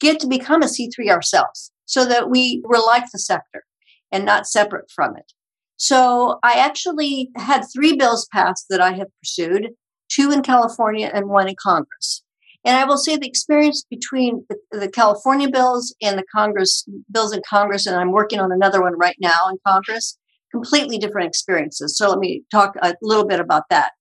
get 0.00 0.20
to 0.20 0.26
become 0.26 0.62
a 0.62 0.66
C3 0.66 1.10
ourselves 1.10 1.72
so 1.84 2.04
that 2.06 2.30
we 2.30 2.62
were 2.64 2.78
like 2.78 3.04
the 3.12 3.18
sector 3.18 3.64
and 4.12 4.24
not 4.24 4.46
separate 4.46 4.90
from 4.94 5.16
it. 5.16 5.32
So 5.76 6.38
I 6.42 6.54
actually 6.54 7.30
had 7.36 7.62
three 7.72 7.96
bills 7.96 8.26
passed 8.32 8.66
that 8.68 8.80
I 8.80 8.92
have 8.92 9.08
pursued 9.20 9.70
two 10.08 10.30
in 10.32 10.42
California 10.42 11.10
and 11.12 11.28
one 11.28 11.48
in 11.48 11.54
Congress. 11.60 12.22
And 12.64 12.76
I 12.76 12.84
will 12.84 12.98
say 12.98 13.16
the 13.16 13.28
experience 13.28 13.84
between 13.88 14.44
the, 14.72 14.88
California 14.88 15.48
bills 15.48 15.94
and 16.02 16.18
the 16.18 16.24
Congress 16.34 16.86
bills 17.10 17.32
in 17.32 17.40
Congress, 17.48 17.86
and 17.86 17.96
I'm 17.96 18.10
working 18.10 18.40
on 18.40 18.50
another 18.50 18.82
one 18.82 18.98
right 18.98 19.16
now 19.20 19.48
in 19.48 19.58
Congress, 19.66 20.18
completely 20.50 20.98
different 20.98 21.28
experiences. 21.28 21.96
So 21.96 22.08
let 22.08 22.18
me 22.18 22.42
talk 22.50 22.74
a 22.82 22.94
little 23.00 23.26
bit 23.26 23.40
about 23.40 23.64
that. 23.70 23.92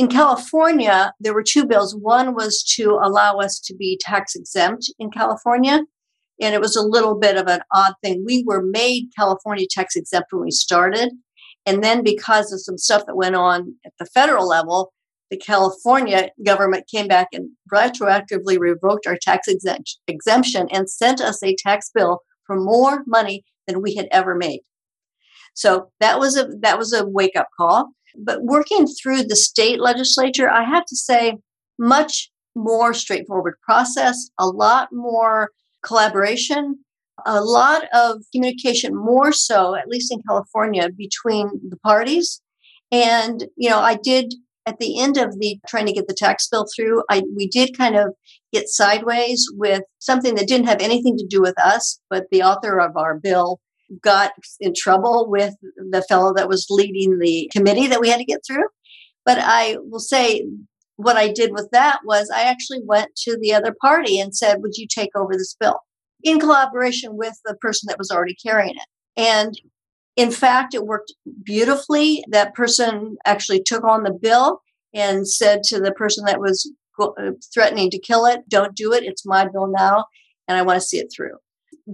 In 0.00 0.08
California, 0.08 1.12
there 1.20 1.34
were 1.34 1.42
two 1.42 1.66
bills. 1.66 1.94
One 1.94 2.34
was 2.34 2.62
to 2.76 2.98
allow 3.02 3.36
us 3.36 3.60
to 3.60 3.74
be 3.74 4.00
tax 4.00 4.34
exempt 4.34 4.90
in 4.98 5.10
California. 5.10 5.82
And 6.40 6.54
it 6.54 6.60
was 6.62 6.74
a 6.74 6.80
little 6.80 7.16
bit 7.16 7.36
of 7.36 7.48
an 7.48 7.60
odd 7.70 7.92
thing. 8.02 8.24
We 8.24 8.42
were 8.46 8.62
made 8.62 9.10
California 9.14 9.66
tax 9.68 9.96
exempt 9.96 10.28
when 10.32 10.44
we 10.44 10.52
started. 10.52 11.10
And 11.66 11.84
then, 11.84 12.02
because 12.02 12.50
of 12.50 12.62
some 12.62 12.78
stuff 12.78 13.04
that 13.04 13.14
went 13.14 13.36
on 13.36 13.74
at 13.84 13.92
the 13.98 14.06
federal 14.06 14.48
level, 14.48 14.90
the 15.30 15.36
California 15.36 16.30
government 16.46 16.88
came 16.88 17.06
back 17.06 17.28
and 17.34 17.50
retroactively 17.70 18.58
revoked 18.58 19.06
our 19.06 19.18
tax 19.20 19.48
exempt- 19.48 19.98
exemption 20.08 20.66
and 20.70 20.88
sent 20.88 21.20
us 21.20 21.42
a 21.42 21.54
tax 21.56 21.90
bill 21.94 22.20
for 22.46 22.58
more 22.58 23.04
money 23.06 23.44
than 23.66 23.82
we 23.82 23.96
had 23.96 24.08
ever 24.12 24.34
made. 24.34 24.60
So 25.52 25.90
that 26.00 26.18
was 26.18 26.38
a 26.38 26.46
that 26.60 26.78
was 26.78 26.94
a 26.94 27.06
wake 27.06 27.36
up 27.36 27.48
call. 27.54 27.90
But 28.16 28.42
working 28.42 28.86
through 28.86 29.24
the 29.24 29.36
state 29.36 29.80
legislature, 29.80 30.50
I 30.50 30.64
have 30.64 30.84
to 30.86 30.96
say, 30.96 31.36
much 31.78 32.30
more 32.54 32.92
straightforward 32.92 33.54
process, 33.62 34.30
a 34.38 34.46
lot 34.46 34.88
more 34.92 35.50
collaboration, 35.84 36.78
a 37.24 37.42
lot 37.42 37.84
of 37.94 38.22
communication, 38.34 38.94
more 38.94 39.32
so, 39.32 39.74
at 39.74 39.88
least 39.88 40.12
in 40.12 40.20
California, 40.28 40.88
between 40.96 41.48
the 41.68 41.76
parties. 41.78 42.42
And, 42.92 43.46
you 43.56 43.70
know, 43.70 43.78
I 43.78 43.94
did 43.94 44.34
at 44.66 44.78
the 44.78 45.00
end 45.00 45.16
of 45.16 45.38
the 45.38 45.58
trying 45.66 45.86
to 45.86 45.92
get 45.92 46.06
the 46.06 46.14
tax 46.14 46.48
bill 46.48 46.66
through, 46.74 47.02
I 47.08 47.22
we 47.34 47.48
did 47.48 47.76
kind 47.76 47.96
of 47.96 48.14
get 48.52 48.68
sideways 48.68 49.46
with 49.56 49.82
something 49.98 50.34
that 50.34 50.48
didn't 50.48 50.66
have 50.66 50.80
anything 50.80 51.16
to 51.16 51.26
do 51.26 51.40
with 51.40 51.58
us, 51.58 52.00
but 52.10 52.26
the 52.30 52.42
author 52.42 52.78
of 52.78 52.96
our 52.96 53.18
bill 53.18 53.60
got 54.02 54.32
in 54.60 54.72
trouble 54.76 55.28
with 55.28 55.54
the 55.90 56.02
fellow 56.02 56.32
that 56.34 56.48
was 56.48 56.66
leading 56.70 57.18
the 57.18 57.50
committee 57.52 57.86
that 57.86 58.00
we 58.00 58.08
had 58.08 58.18
to 58.18 58.24
get 58.24 58.40
through. 58.46 58.66
But 59.24 59.38
I 59.40 59.76
will 59.80 60.00
say 60.00 60.46
what 60.96 61.16
I 61.16 61.32
did 61.32 61.52
with 61.52 61.68
that 61.72 62.00
was 62.04 62.30
I 62.30 62.42
actually 62.42 62.80
went 62.84 63.14
to 63.24 63.36
the 63.40 63.54
other 63.54 63.74
party 63.80 64.18
and 64.20 64.34
said, 64.34 64.62
Would 64.62 64.76
you 64.76 64.86
take 64.86 65.10
over 65.14 65.32
this 65.32 65.56
bill? 65.58 65.80
In 66.22 66.38
collaboration 66.38 67.16
with 67.16 67.34
the 67.44 67.54
person 67.56 67.86
that 67.88 67.98
was 67.98 68.10
already 68.10 68.34
carrying 68.34 68.76
it. 68.76 68.86
And 69.16 69.58
in 70.16 70.30
fact, 70.30 70.74
it 70.74 70.84
worked 70.84 71.14
beautifully. 71.44 72.24
That 72.28 72.54
person 72.54 73.16
actually 73.24 73.62
took 73.62 73.84
on 73.84 74.02
the 74.02 74.12
bill 74.12 74.60
and 74.92 75.26
said 75.26 75.62
to 75.64 75.80
the 75.80 75.92
person 75.92 76.24
that 76.26 76.40
was 76.40 76.70
uh, 77.00 77.32
threatening 77.54 77.90
to 77.90 77.98
kill 77.98 78.26
it, 78.26 78.48
Don't 78.48 78.76
do 78.76 78.92
it. 78.92 79.04
It's 79.04 79.24
my 79.24 79.48
bill 79.48 79.68
now, 79.68 80.04
and 80.48 80.58
I 80.58 80.62
want 80.62 80.80
to 80.80 80.86
see 80.86 80.98
it 80.98 81.10
through 81.14 81.36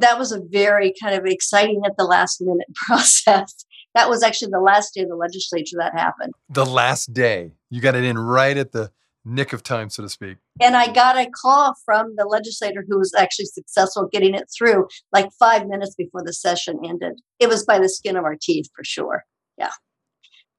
that 0.00 0.18
was 0.18 0.32
a 0.32 0.40
very 0.40 0.92
kind 1.02 1.14
of 1.14 1.24
exciting 1.26 1.82
at 1.84 1.96
the 1.96 2.04
last 2.04 2.40
minute 2.40 2.68
process 2.74 3.66
that 3.96 4.10
was 4.10 4.22
actually 4.22 4.50
the 4.50 4.60
last 4.60 4.92
day 4.94 5.00
of 5.00 5.08
the 5.08 5.16
legislature 5.16 5.76
that 5.78 5.94
happened. 5.94 6.34
The 6.50 6.66
last 6.66 7.14
day. 7.14 7.52
You 7.70 7.80
got 7.80 7.94
it 7.94 8.04
in 8.04 8.18
right 8.18 8.56
at 8.56 8.72
the 8.72 8.92
nick 9.24 9.54
of 9.54 9.62
time, 9.62 9.88
so 9.88 10.02
to 10.02 10.08
speak. 10.10 10.36
And 10.60 10.76
I 10.76 10.92
got 10.92 11.16
a 11.16 11.30
call 11.30 11.74
from 11.82 12.14
the 12.14 12.26
legislator 12.26 12.84
who 12.86 12.98
was 12.98 13.14
actually 13.16 13.46
successful 13.46 14.06
getting 14.12 14.34
it 14.34 14.48
through 14.56 14.86
like 15.12 15.30
five 15.38 15.66
minutes 15.66 15.94
before 15.94 16.22
the 16.22 16.34
session 16.34 16.78
ended. 16.84 17.14
It 17.40 17.48
was 17.48 17.64
by 17.64 17.78
the 17.78 17.88
skin 17.88 18.16
of 18.16 18.24
our 18.24 18.36
teeth 18.40 18.68
for 18.76 18.84
sure. 18.84 19.24
Yeah. 19.56 19.72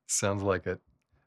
Sounds 0.07 0.41
like 0.41 0.65
it. 0.65 0.79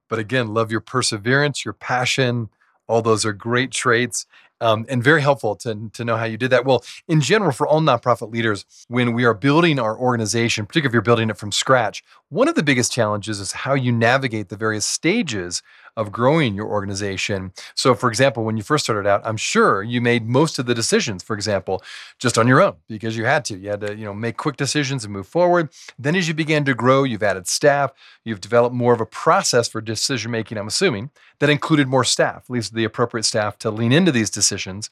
But 0.09 0.19
again, 0.19 0.53
love 0.53 0.73
your 0.73 0.81
perseverance, 0.81 1.65
your 1.65 1.75
passion. 1.75 2.49
All 2.89 3.03
those 3.03 3.25
are 3.25 3.33
great 3.33 3.71
traits 3.71 4.27
um, 4.61 4.87
and 4.89 5.03
very 5.03 5.23
helpful 5.23 5.57
to, 5.57 5.91
to 5.93 6.05
know 6.05 6.17
how 6.17 6.25
you 6.25 6.37
did 6.37 6.51
that. 6.51 6.65
Well, 6.65 6.85
in 7.09 7.21
general, 7.21 7.53
for 7.53 7.67
all 7.67 7.81
nonprofit 7.81 8.33
leaders, 8.33 8.65
when 8.89 9.13
we 9.15 9.25
are 9.25 9.35
building 9.35 9.79
our 9.79 9.99
organization, 9.99 10.67
particularly 10.67 10.91
if 10.91 10.95
you're 10.95 11.03
building 11.03 11.31
it 11.31 11.39
from 11.39 11.53
scratch, 11.53 12.05
one 12.29 12.49
of 12.49 12.55
the 12.55 12.63
biggest 12.63 12.93
challenges 12.93 13.41
is 13.41 13.53
how 13.53 13.75
you 13.75 13.93
navigate 13.93 14.49
the 14.49 14.57
various 14.57 14.85
stages 14.85 15.63
of 15.97 16.13
growing 16.13 16.55
your 16.55 16.67
organization. 16.67 17.53
So, 17.75 17.95
for 17.95 18.09
example, 18.09 18.45
when 18.45 18.57
you 18.57 18.63
first 18.63 18.85
started 18.85 19.09
out, 19.09 19.21
I'm 19.25 19.37
sure 19.37 19.83
you 19.83 20.01
made 20.01 20.27
most 20.27 20.59
of 20.59 20.67
the 20.67 20.75
decisions, 20.75 21.23
for 21.23 21.35
example, 21.35 21.83
just 22.19 22.39
on 22.39 22.47
your 22.47 22.61
own 22.63 22.77
because 22.89 23.17
you 23.17 23.25
had 23.25 23.45
to. 23.47 23.59
You 23.59 23.71
had 23.71 23.81
to, 23.81 23.97
you 23.97 24.05
know, 24.05 24.15
make 24.15 24.37
quick 24.37 24.57
decisions 24.57 25.05
and 25.05 25.13
move 25.13 25.27
forward. 25.27 25.71
Then, 25.99 26.17
as 26.17 26.29
you 26.29 26.35
began 26.35 26.65
to 26.65 26.75
grow, 26.75 27.05
you've 27.05 27.23
added 27.23 27.47
staff, 27.47 27.93
you've 28.25 28.41
developed 28.41 28.75
more 28.75 28.93
of 28.93 29.01
a 29.01 29.07
process 29.07 29.69
for 29.69 29.81
decision 29.81 30.31
making, 30.31 30.59
I'm 30.59 30.69
assuming, 30.69 31.11
that 31.39 31.51
included 31.51 31.89
more 31.89 32.05
staff, 32.05 32.45
at 32.45 32.51
least 32.51 32.75
the 32.75 32.85
appropriate 32.85 33.25
staff 33.25 33.59
to 33.59 33.71
lean 33.71 33.93
into 33.93 34.13
these 34.13 34.31
decisions. 34.31 34.91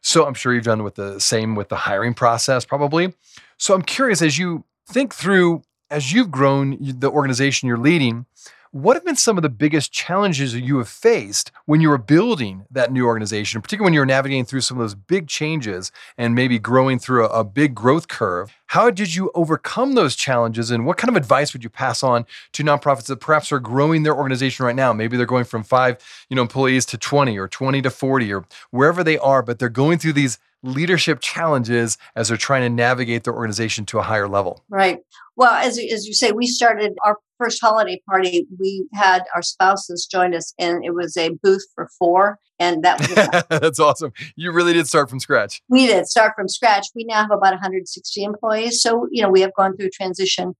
So, 0.00 0.26
I'm 0.26 0.34
sure 0.34 0.52
you've 0.52 0.64
done 0.64 0.82
with 0.82 0.96
the 0.96 1.20
same 1.20 1.54
with 1.54 1.68
the 1.68 1.76
hiring 1.76 2.14
process, 2.14 2.64
probably. 2.64 3.14
So, 3.56 3.74
I'm 3.74 3.82
curious 3.82 4.20
as 4.22 4.38
you 4.38 4.64
think 4.86 5.14
through, 5.14 5.62
as 5.90 6.12
you've 6.12 6.30
grown 6.30 6.78
the 6.80 7.10
organization 7.10 7.68
you're 7.68 7.76
leading, 7.76 8.26
what 8.72 8.96
have 8.96 9.04
been 9.04 9.16
some 9.16 9.36
of 9.36 9.42
the 9.42 9.50
biggest 9.50 9.92
challenges 9.92 10.54
you 10.54 10.78
have 10.78 10.88
faced 10.88 11.52
when 11.66 11.82
you 11.82 11.90
were 11.90 11.98
building 11.98 12.64
that 12.70 12.90
new 12.90 13.04
organization, 13.04 13.60
particularly 13.60 13.84
when 13.84 13.92
you 13.92 14.00
were 14.00 14.06
navigating 14.06 14.46
through 14.46 14.62
some 14.62 14.78
of 14.78 14.82
those 14.82 14.94
big 14.94 15.28
changes 15.28 15.92
and 16.16 16.34
maybe 16.34 16.58
growing 16.58 16.98
through 16.98 17.26
a, 17.26 17.40
a 17.40 17.44
big 17.44 17.74
growth 17.74 18.08
curve? 18.08 18.50
How 18.66 18.90
did 18.90 19.14
you 19.14 19.30
overcome 19.34 19.92
those 19.92 20.16
challenges 20.16 20.70
and 20.70 20.86
what 20.86 20.96
kind 20.96 21.10
of 21.10 21.16
advice 21.16 21.52
would 21.52 21.62
you 21.62 21.68
pass 21.68 22.02
on 22.02 22.24
to 22.52 22.64
nonprofits 22.64 23.06
that 23.06 23.20
perhaps 23.20 23.52
are 23.52 23.60
growing 23.60 24.04
their 24.04 24.16
organization 24.16 24.64
right 24.64 24.74
now? 24.74 24.94
Maybe 24.94 25.18
they're 25.18 25.26
going 25.26 25.44
from 25.44 25.64
five, 25.64 25.98
you 26.30 26.36
know, 26.36 26.42
employees 26.42 26.86
to 26.86 26.96
20 26.96 27.38
or 27.38 27.48
20 27.48 27.82
to 27.82 27.90
40 27.90 28.32
or 28.32 28.46
wherever 28.70 29.04
they 29.04 29.18
are, 29.18 29.42
but 29.42 29.58
they're 29.58 29.68
going 29.68 29.98
through 29.98 30.14
these 30.14 30.38
leadership 30.62 31.20
challenges 31.20 31.98
as 32.16 32.28
they're 32.28 32.36
trying 32.38 32.62
to 32.62 32.70
navigate 32.70 33.24
their 33.24 33.34
organization 33.34 33.84
to 33.84 33.98
a 33.98 34.02
higher 34.02 34.28
level. 34.28 34.62
Right. 34.70 35.00
Well, 35.36 35.52
as, 35.52 35.78
as 35.78 36.06
you 36.06 36.14
say, 36.14 36.32
we 36.32 36.46
started 36.46 36.94
our 37.04 37.18
first 37.42 37.60
holiday 37.60 38.00
party. 38.08 38.46
We 38.58 38.86
had 38.94 39.24
our 39.34 39.42
spouses 39.42 40.06
join 40.10 40.34
us, 40.34 40.54
and 40.58 40.84
it 40.84 40.94
was 40.94 41.16
a 41.16 41.30
booth 41.42 41.64
for 41.74 41.88
four. 41.98 42.38
And 42.58 42.84
that 42.84 43.00
was 43.00 43.60
that's 43.60 43.80
awesome. 43.80 44.12
You 44.36 44.52
really 44.52 44.72
did 44.72 44.86
start 44.86 45.10
from 45.10 45.18
scratch. 45.18 45.60
We 45.68 45.86
did 45.86 46.06
start 46.06 46.32
from 46.36 46.48
scratch. 46.48 46.86
We 46.94 47.04
now 47.04 47.22
have 47.22 47.30
about 47.30 47.52
160 47.52 48.22
employees. 48.22 48.80
So, 48.80 49.08
you 49.10 49.22
know, 49.22 49.30
we 49.30 49.40
have 49.40 49.54
gone 49.56 49.76
through 49.76 49.90
transition. 49.90 50.54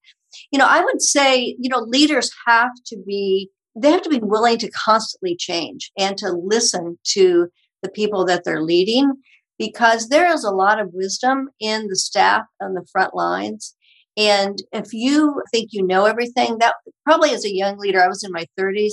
You 0.51 0.59
know, 0.59 0.67
I 0.67 0.83
would 0.83 1.01
say, 1.01 1.57
you 1.59 1.69
know, 1.69 1.81
leaders 1.81 2.33
have 2.47 2.71
to 2.87 2.97
be, 3.07 3.51
they 3.77 3.91
have 3.91 4.03
to 4.03 4.11
be 4.11 4.21
willing 4.21 4.59
to 4.59 4.71
constantly 4.71 5.37
change 5.37 5.93
and 5.99 6.17
to 6.19 6.33
listen 6.33 6.99
to 7.09 7.49
the 7.83 7.91
people 7.91 8.25
that 8.25 8.45
they're 8.45 8.63
leading 8.63 9.13
because 9.59 10.09
there 10.09 10.33
is 10.33 10.43
a 10.43 10.51
lot 10.51 10.81
of 10.81 10.91
wisdom 10.93 11.49
in 11.61 11.87
the 11.89 11.97
staff 11.97 12.45
on 12.61 12.75
the 12.75 12.87
front 12.91 13.15
lines. 13.15 13.77
And 14.17 14.59
if 14.73 14.93
you 14.93 15.43
think 15.51 15.71
you 15.73 15.87
know 15.87 16.05
everything, 16.05 16.59
that 16.59 16.75
probably 17.05 17.31
as 17.31 17.45
a 17.45 17.55
young 17.55 17.79
leader, 17.79 18.03
I 18.03 18.09
was 18.09 18.23
in 18.23 18.33
my 18.33 18.47
30s, 18.59 18.93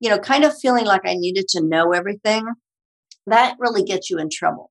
you 0.00 0.08
know, 0.08 0.18
kind 0.18 0.44
of 0.44 0.58
feeling 0.58 0.86
like 0.86 1.02
I 1.04 1.14
needed 1.14 1.46
to 1.48 1.62
know 1.62 1.92
everything, 1.92 2.44
that 3.26 3.56
really 3.58 3.82
gets 3.82 4.08
you 4.08 4.18
in 4.18 4.28
trouble 4.32 4.70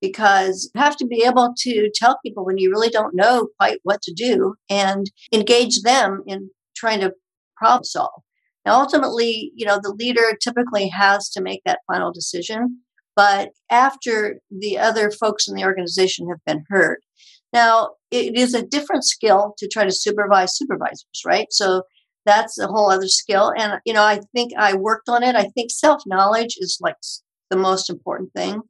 because 0.00 0.70
you 0.74 0.80
have 0.80 0.96
to 0.96 1.06
be 1.06 1.24
able 1.24 1.54
to 1.58 1.90
tell 1.94 2.18
people 2.24 2.44
when 2.44 2.58
you 2.58 2.70
really 2.70 2.90
don't 2.90 3.14
know 3.14 3.48
quite 3.58 3.78
what 3.82 4.02
to 4.02 4.12
do 4.14 4.54
and 4.70 5.10
engage 5.32 5.82
them 5.82 6.22
in 6.26 6.50
trying 6.76 7.00
to 7.00 7.12
problem 7.56 7.84
solve. 7.84 8.22
Now, 8.64 8.80
ultimately, 8.80 9.52
you 9.54 9.66
know, 9.66 9.78
the 9.82 9.94
leader 9.98 10.36
typically 10.40 10.88
has 10.88 11.28
to 11.30 11.42
make 11.42 11.62
that 11.64 11.80
final 11.86 12.12
decision 12.12 12.80
but 13.16 13.52
after 13.70 14.40
the 14.50 14.78
other 14.78 15.10
folks 15.10 15.48
in 15.48 15.54
the 15.56 15.64
organization 15.64 16.28
have 16.28 16.44
been 16.44 16.64
heard. 16.68 16.98
Now, 17.56 17.92
it 18.10 18.36
is 18.36 18.52
a 18.52 18.66
different 18.66 19.02
skill 19.02 19.54
to 19.56 19.66
try 19.66 19.84
to 19.84 19.90
supervise 19.90 20.54
supervisors, 20.54 21.22
right? 21.24 21.46
So 21.50 21.84
that's 22.26 22.58
a 22.58 22.66
whole 22.66 22.90
other 22.90 23.08
skill. 23.08 23.50
And, 23.56 23.80
you 23.86 23.94
know, 23.94 24.02
I 24.02 24.20
think 24.34 24.52
I 24.58 24.74
worked 24.74 25.08
on 25.08 25.22
it. 25.22 25.34
I 25.34 25.44
think 25.44 25.70
self 25.70 26.02
knowledge 26.04 26.58
is 26.58 26.76
like 26.82 26.96
the 27.48 27.56
most 27.56 27.88
important 27.88 28.34
thing 28.34 28.60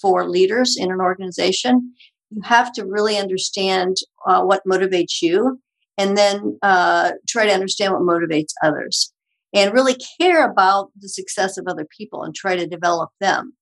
for 0.00 0.28
leaders 0.28 0.76
in 0.78 0.92
an 0.92 1.00
organization. 1.00 1.92
You 2.30 2.40
have 2.44 2.72
to 2.74 2.86
really 2.86 3.18
understand 3.18 3.96
uh, 4.28 4.42
what 4.44 4.62
motivates 4.64 5.20
you 5.20 5.58
and 5.98 6.16
then 6.16 6.56
uh, 6.62 7.14
try 7.28 7.46
to 7.46 7.52
understand 7.52 7.94
what 7.94 8.02
motivates 8.02 8.52
others 8.62 9.12
and 9.52 9.74
really 9.74 9.96
care 10.20 10.48
about 10.48 10.92
the 11.00 11.08
success 11.08 11.58
of 11.58 11.66
other 11.66 11.86
people 11.98 12.22
and 12.22 12.32
try 12.32 12.54
to 12.54 12.68
develop 12.68 13.10
them 13.20 13.54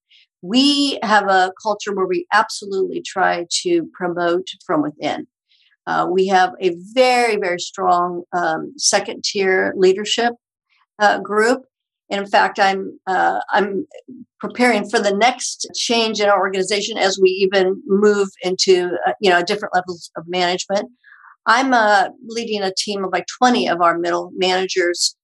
we 0.44 0.98
have 1.02 1.26
a 1.28 1.52
culture 1.62 1.94
where 1.94 2.06
we 2.06 2.26
absolutely 2.30 3.00
try 3.00 3.46
to 3.62 3.88
promote 3.94 4.46
from 4.66 4.82
within. 4.82 5.26
Uh, 5.86 6.06
we 6.10 6.26
have 6.26 6.52
a 6.60 6.76
very, 6.92 7.36
very 7.36 7.58
strong 7.58 8.24
um, 8.34 8.74
second 8.76 9.24
tier 9.24 9.72
leadership 9.74 10.34
uh, 10.98 11.18
group. 11.18 11.64
And 12.10 12.20
in 12.20 12.26
fact, 12.26 12.58
I'm 12.58 13.00
uh, 13.06 13.40
I'm 13.50 13.86
preparing 14.38 14.88
for 14.88 14.98
the 14.98 15.14
next 15.14 15.66
change 15.74 16.20
in 16.20 16.28
our 16.28 16.38
organization 16.38 16.98
as 16.98 17.18
we 17.18 17.30
even 17.30 17.82
move 17.86 18.28
into 18.42 18.98
uh, 19.06 19.12
you 19.22 19.30
know 19.30 19.42
different 19.42 19.74
levels 19.74 20.10
of 20.14 20.24
management. 20.28 20.90
I'm 21.46 21.72
uh, 21.72 22.08
leading 22.26 22.62
a 22.62 22.72
team 22.76 23.02
of 23.02 23.12
like 23.12 23.26
20 23.38 23.66
of 23.68 23.80
our 23.80 23.98
middle 23.98 24.30
managers 24.36 25.16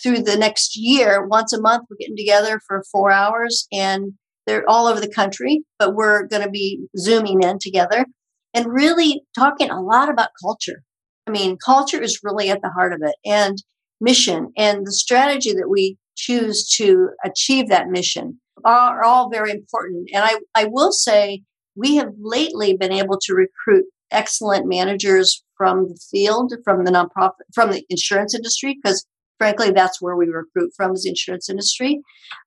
through 0.00 0.22
the 0.22 0.36
next 0.36 0.76
year. 0.76 1.26
Once 1.26 1.52
a 1.52 1.60
month, 1.60 1.86
we're 1.90 1.96
getting 1.96 2.16
together 2.16 2.60
for 2.66 2.84
four 2.92 3.10
hours 3.10 3.66
and 3.72 4.12
they're 4.48 4.68
all 4.68 4.86
over 4.86 5.00
the 5.00 5.12
country, 5.12 5.62
but 5.78 5.94
we're 5.94 6.26
going 6.26 6.42
to 6.42 6.50
be 6.50 6.86
zooming 6.96 7.42
in 7.42 7.58
together 7.58 8.06
and 8.54 8.66
really 8.66 9.22
talking 9.34 9.70
a 9.70 9.80
lot 9.80 10.08
about 10.08 10.30
culture. 10.42 10.82
I 11.26 11.30
mean, 11.30 11.58
culture 11.62 12.00
is 12.00 12.20
really 12.22 12.48
at 12.48 12.62
the 12.62 12.70
heart 12.70 12.92
of 12.94 13.00
it 13.02 13.14
and 13.24 13.62
mission 14.00 14.52
and 14.56 14.86
the 14.86 14.92
strategy 14.92 15.52
that 15.52 15.68
we 15.68 15.98
choose 16.16 16.68
to 16.76 17.10
achieve 17.24 17.68
that 17.68 17.88
mission 17.88 18.40
are 18.64 19.04
all 19.04 19.30
very 19.30 19.50
important. 19.50 20.08
And 20.12 20.24
I, 20.24 20.38
I 20.54 20.64
will 20.64 20.92
say 20.92 21.42
we 21.76 21.96
have 21.96 22.12
lately 22.18 22.76
been 22.76 22.92
able 22.92 23.18
to 23.22 23.34
recruit 23.34 23.84
excellent 24.10 24.66
managers 24.66 25.44
from 25.56 25.88
the 25.88 26.00
field, 26.10 26.54
from 26.64 26.84
the 26.84 26.90
nonprofit, 26.90 27.44
from 27.54 27.70
the 27.70 27.84
insurance 27.90 28.34
industry, 28.34 28.78
because 28.82 29.04
frankly, 29.38 29.70
that's 29.70 30.02
where 30.02 30.16
we 30.16 30.26
recruit 30.26 30.72
from 30.76 30.92
is 30.92 31.04
the 31.04 31.10
insurance 31.10 31.48
industry. 31.48 32.00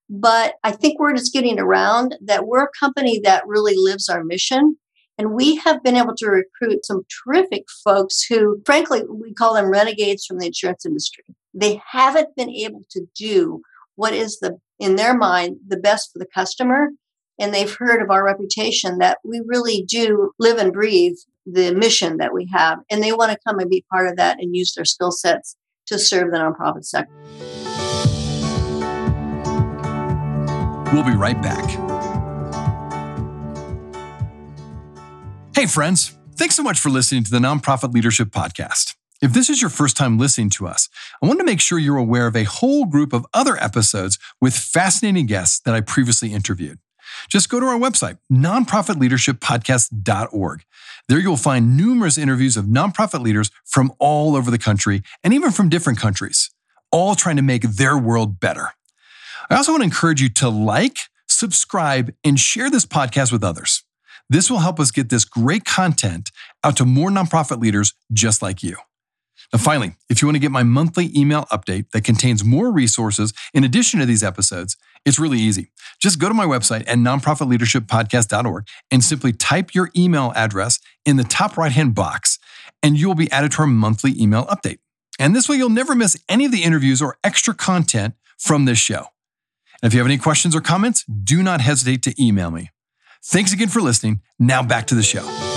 But 0.09 0.55
I 0.63 0.71
think 0.71 0.99
we're 0.99 1.15
just 1.15 1.33
getting 1.33 1.59
around 1.59 2.17
that 2.21 2.45
we're 2.45 2.63
a 2.63 2.79
company 2.79 3.19
that 3.23 3.47
really 3.47 3.75
lives 3.75 4.09
our 4.09 4.23
mission. 4.23 4.75
And 5.17 5.33
we 5.33 5.55
have 5.57 5.83
been 5.83 5.95
able 5.95 6.15
to 6.17 6.27
recruit 6.27 6.85
some 6.85 7.03
terrific 7.23 7.65
folks 7.83 8.23
who, 8.23 8.61
frankly, 8.65 9.03
we 9.09 9.33
call 9.33 9.53
them 9.53 9.71
renegades 9.71 10.25
from 10.25 10.39
the 10.39 10.47
insurance 10.47 10.85
industry. 10.85 11.23
They 11.53 11.81
haven't 11.91 12.35
been 12.35 12.49
able 12.49 12.81
to 12.91 13.05
do 13.15 13.61
what 13.95 14.13
is 14.13 14.39
the, 14.39 14.57
in 14.79 14.95
their 14.95 15.15
mind, 15.15 15.57
the 15.67 15.77
best 15.77 16.11
for 16.11 16.19
the 16.19 16.27
customer. 16.33 16.89
And 17.39 17.53
they've 17.53 17.73
heard 17.73 18.01
of 18.01 18.09
our 18.09 18.23
reputation 18.23 18.97
that 18.97 19.19
we 19.23 19.41
really 19.45 19.83
do 19.87 20.31
live 20.39 20.57
and 20.57 20.73
breathe 20.73 21.15
the 21.45 21.73
mission 21.73 22.17
that 22.17 22.33
we 22.33 22.49
have. 22.53 22.79
And 22.89 23.01
they 23.01 23.13
want 23.13 23.31
to 23.31 23.39
come 23.45 23.59
and 23.59 23.69
be 23.69 23.85
part 23.91 24.07
of 24.07 24.17
that 24.17 24.39
and 24.39 24.55
use 24.55 24.73
their 24.73 24.85
skill 24.85 25.11
sets 25.11 25.55
to 25.87 25.99
serve 25.99 26.31
the 26.31 26.37
nonprofit 26.37 26.85
sector. 26.85 27.13
We'll 30.93 31.03
be 31.03 31.15
right 31.15 31.41
back. 31.41 31.69
Hey, 35.55 35.65
friends, 35.65 36.17
thanks 36.35 36.55
so 36.55 36.63
much 36.63 36.79
for 36.79 36.89
listening 36.89 37.23
to 37.23 37.31
the 37.31 37.39
Nonprofit 37.39 37.93
Leadership 37.93 38.29
Podcast. 38.29 38.95
If 39.21 39.33
this 39.33 39.49
is 39.49 39.61
your 39.61 39.69
first 39.69 39.95
time 39.95 40.17
listening 40.17 40.49
to 40.51 40.67
us, 40.67 40.89
I 41.21 41.27
want 41.27 41.39
to 41.39 41.45
make 41.45 41.61
sure 41.61 41.77
you're 41.77 41.97
aware 41.97 42.25
of 42.25 42.35
a 42.35 42.43
whole 42.43 42.85
group 42.85 43.13
of 43.13 43.25
other 43.33 43.55
episodes 43.57 44.17
with 44.41 44.55
fascinating 44.55 45.27
guests 45.27 45.59
that 45.61 45.75
I 45.75 45.81
previously 45.81 46.33
interviewed. 46.33 46.79
Just 47.29 47.49
go 47.49 47.59
to 47.59 47.65
our 47.67 47.77
website, 47.77 48.17
nonprofitleadershippodcast.org. 48.31 50.63
There 51.11 51.19
you'll 51.19 51.35
find 51.35 51.75
numerous 51.75 52.17
interviews 52.17 52.55
of 52.55 52.67
nonprofit 52.67 53.19
leaders 53.19 53.51
from 53.65 53.91
all 53.99 54.33
over 54.33 54.49
the 54.49 54.57
country 54.57 55.03
and 55.25 55.33
even 55.33 55.51
from 55.51 55.67
different 55.67 55.99
countries, 55.99 56.51
all 56.89 57.15
trying 57.15 57.35
to 57.35 57.41
make 57.41 57.63
their 57.63 57.97
world 57.97 58.39
better. 58.39 58.69
I 59.49 59.57
also 59.57 59.73
want 59.73 59.81
to 59.81 59.87
encourage 59.87 60.21
you 60.21 60.29
to 60.29 60.47
like, 60.47 60.99
subscribe, 61.27 62.13
and 62.23 62.39
share 62.39 62.69
this 62.69 62.85
podcast 62.85 63.29
with 63.29 63.43
others. 63.43 63.83
This 64.29 64.49
will 64.49 64.59
help 64.59 64.79
us 64.79 64.89
get 64.89 65.09
this 65.09 65.25
great 65.25 65.65
content 65.65 66.31
out 66.63 66.77
to 66.77 66.85
more 66.85 67.09
nonprofit 67.09 67.59
leaders 67.59 67.93
just 68.13 68.41
like 68.41 68.63
you. 68.63 68.77
Now, 69.51 69.59
finally, 69.59 69.95
if 70.09 70.21
you 70.21 70.29
want 70.29 70.35
to 70.35 70.39
get 70.39 70.51
my 70.51 70.63
monthly 70.63 71.11
email 71.13 71.43
update 71.51 71.89
that 71.91 72.05
contains 72.05 72.41
more 72.41 72.71
resources 72.71 73.33
in 73.53 73.65
addition 73.65 73.99
to 73.99 74.05
these 74.05 74.23
episodes, 74.23 74.77
it's 75.05 75.19
really 75.19 75.39
easy. 75.39 75.71
Just 75.99 76.19
go 76.19 76.29
to 76.29 76.33
my 76.33 76.45
website 76.45 76.81
at 76.87 76.97
nonprofitleadershippodcast.org 76.97 78.67
and 78.91 79.03
simply 79.03 79.33
type 79.33 79.75
your 79.75 79.89
email 79.95 80.31
address 80.35 80.79
in 81.05 81.17
the 81.17 81.23
top 81.23 81.57
right 81.57 81.71
hand 81.71 81.95
box, 81.95 82.39
and 82.83 82.99
you 82.99 83.07
will 83.07 83.15
be 83.15 83.31
added 83.31 83.51
to 83.53 83.61
our 83.61 83.67
monthly 83.67 84.13
email 84.19 84.45
update. 84.45 84.79
And 85.19 85.35
this 85.35 85.47
way, 85.47 85.57
you'll 85.57 85.69
never 85.69 85.93
miss 85.95 86.17
any 86.27 86.45
of 86.45 86.51
the 86.51 86.63
interviews 86.63 87.01
or 87.01 87.17
extra 87.23 87.53
content 87.53 88.15
from 88.37 88.65
this 88.65 88.79
show. 88.79 89.07
And 89.81 89.89
if 89.89 89.93
you 89.93 89.99
have 89.99 90.07
any 90.07 90.17
questions 90.17 90.55
or 90.55 90.61
comments, 90.61 91.03
do 91.05 91.43
not 91.43 91.61
hesitate 91.61 92.03
to 92.03 92.23
email 92.23 92.51
me. 92.51 92.69
Thanks 93.23 93.53
again 93.53 93.69
for 93.69 93.81
listening. 93.81 94.21
Now 94.39 94.63
back 94.63 94.87
to 94.87 94.95
the 94.95 95.03
show. 95.03 95.50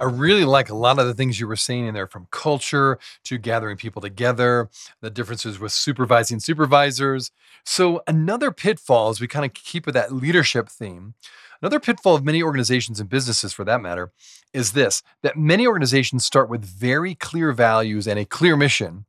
I 0.00 0.04
really 0.04 0.46
like 0.46 0.70
a 0.70 0.74
lot 0.74 0.98
of 0.98 1.06
the 1.06 1.12
things 1.12 1.38
you 1.38 1.46
were 1.46 1.56
saying 1.56 1.86
in 1.86 1.92
there 1.92 2.06
from 2.06 2.26
culture 2.30 2.98
to 3.24 3.36
gathering 3.36 3.76
people 3.76 4.00
together, 4.00 4.70
the 5.02 5.10
differences 5.10 5.58
with 5.58 5.72
supervising 5.72 6.40
supervisors. 6.40 7.30
So, 7.66 8.02
another 8.06 8.50
pitfall 8.50 9.10
as 9.10 9.20
we 9.20 9.28
kind 9.28 9.44
of 9.44 9.52
keep 9.52 9.84
with 9.84 9.94
that 9.94 10.10
leadership 10.10 10.70
theme, 10.70 11.14
another 11.60 11.78
pitfall 11.78 12.14
of 12.14 12.24
many 12.24 12.42
organizations 12.42 12.98
and 12.98 13.10
businesses 13.10 13.52
for 13.52 13.64
that 13.64 13.82
matter 13.82 14.10
is 14.54 14.72
this 14.72 15.02
that 15.22 15.36
many 15.36 15.66
organizations 15.66 16.24
start 16.24 16.48
with 16.48 16.64
very 16.64 17.14
clear 17.14 17.52
values 17.52 18.08
and 18.08 18.18
a 18.18 18.24
clear 18.24 18.56
mission. 18.56 19.04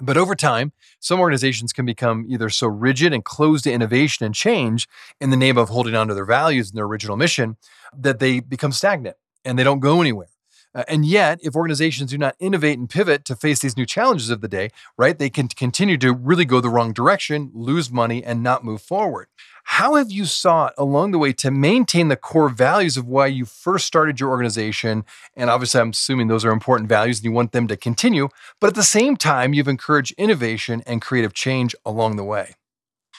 But 0.00 0.16
over 0.16 0.34
time, 0.36 0.72
some 1.00 1.20
organizations 1.20 1.72
can 1.72 1.84
become 1.84 2.26
either 2.28 2.48
so 2.48 2.68
rigid 2.68 3.12
and 3.12 3.24
closed 3.24 3.64
to 3.64 3.72
innovation 3.72 4.24
and 4.24 4.34
change 4.34 4.88
in 5.20 5.30
the 5.30 5.36
name 5.36 5.58
of 5.58 5.68
holding 5.68 5.96
on 5.96 6.08
to 6.08 6.14
their 6.14 6.24
values 6.24 6.70
and 6.70 6.78
their 6.78 6.86
original 6.86 7.16
mission 7.16 7.56
that 7.96 8.20
they 8.20 8.38
become 8.38 8.72
stagnant 8.72 9.16
and 9.44 9.58
they 9.58 9.64
don't 9.64 9.80
go 9.80 10.00
anywhere. 10.00 10.28
Uh, 10.74 10.84
and 10.88 11.04
yet, 11.04 11.38
if 11.42 11.54
organizations 11.54 12.10
do 12.10 12.18
not 12.18 12.34
innovate 12.38 12.78
and 12.78 12.88
pivot 12.88 13.24
to 13.26 13.36
face 13.36 13.58
these 13.58 13.76
new 13.76 13.84
challenges 13.84 14.30
of 14.30 14.40
the 14.40 14.48
day, 14.48 14.70
right, 14.96 15.18
they 15.18 15.28
can 15.28 15.48
continue 15.48 15.98
to 15.98 16.12
really 16.14 16.46
go 16.46 16.60
the 16.60 16.70
wrong 16.70 16.92
direction, 16.92 17.50
lose 17.52 17.90
money, 17.90 18.24
and 18.24 18.42
not 18.42 18.64
move 18.64 18.80
forward. 18.80 19.28
How 19.64 19.94
have 19.94 20.10
you 20.10 20.24
sought 20.24 20.74
along 20.76 21.12
the 21.12 21.18
way 21.18 21.32
to 21.34 21.50
maintain 21.50 22.08
the 22.08 22.16
core 22.16 22.48
values 22.48 22.96
of 22.96 23.06
why 23.06 23.26
you 23.26 23.44
first 23.44 23.86
started 23.86 24.18
your 24.18 24.30
organization? 24.30 25.04
And 25.36 25.50
obviously, 25.50 25.80
I'm 25.80 25.90
assuming 25.90 26.28
those 26.28 26.44
are 26.44 26.50
important 26.50 26.88
values 26.88 27.18
and 27.18 27.24
you 27.26 27.32
want 27.32 27.52
them 27.52 27.68
to 27.68 27.76
continue, 27.76 28.28
but 28.60 28.68
at 28.68 28.74
the 28.74 28.82
same 28.82 29.16
time, 29.16 29.54
you've 29.54 29.68
encouraged 29.68 30.14
innovation 30.16 30.82
and 30.86 31.02
creative 31.02 31.34
change 31.34 31.74
along 31.84 32.16
the 32.16 32.24
way. 32.24 32.54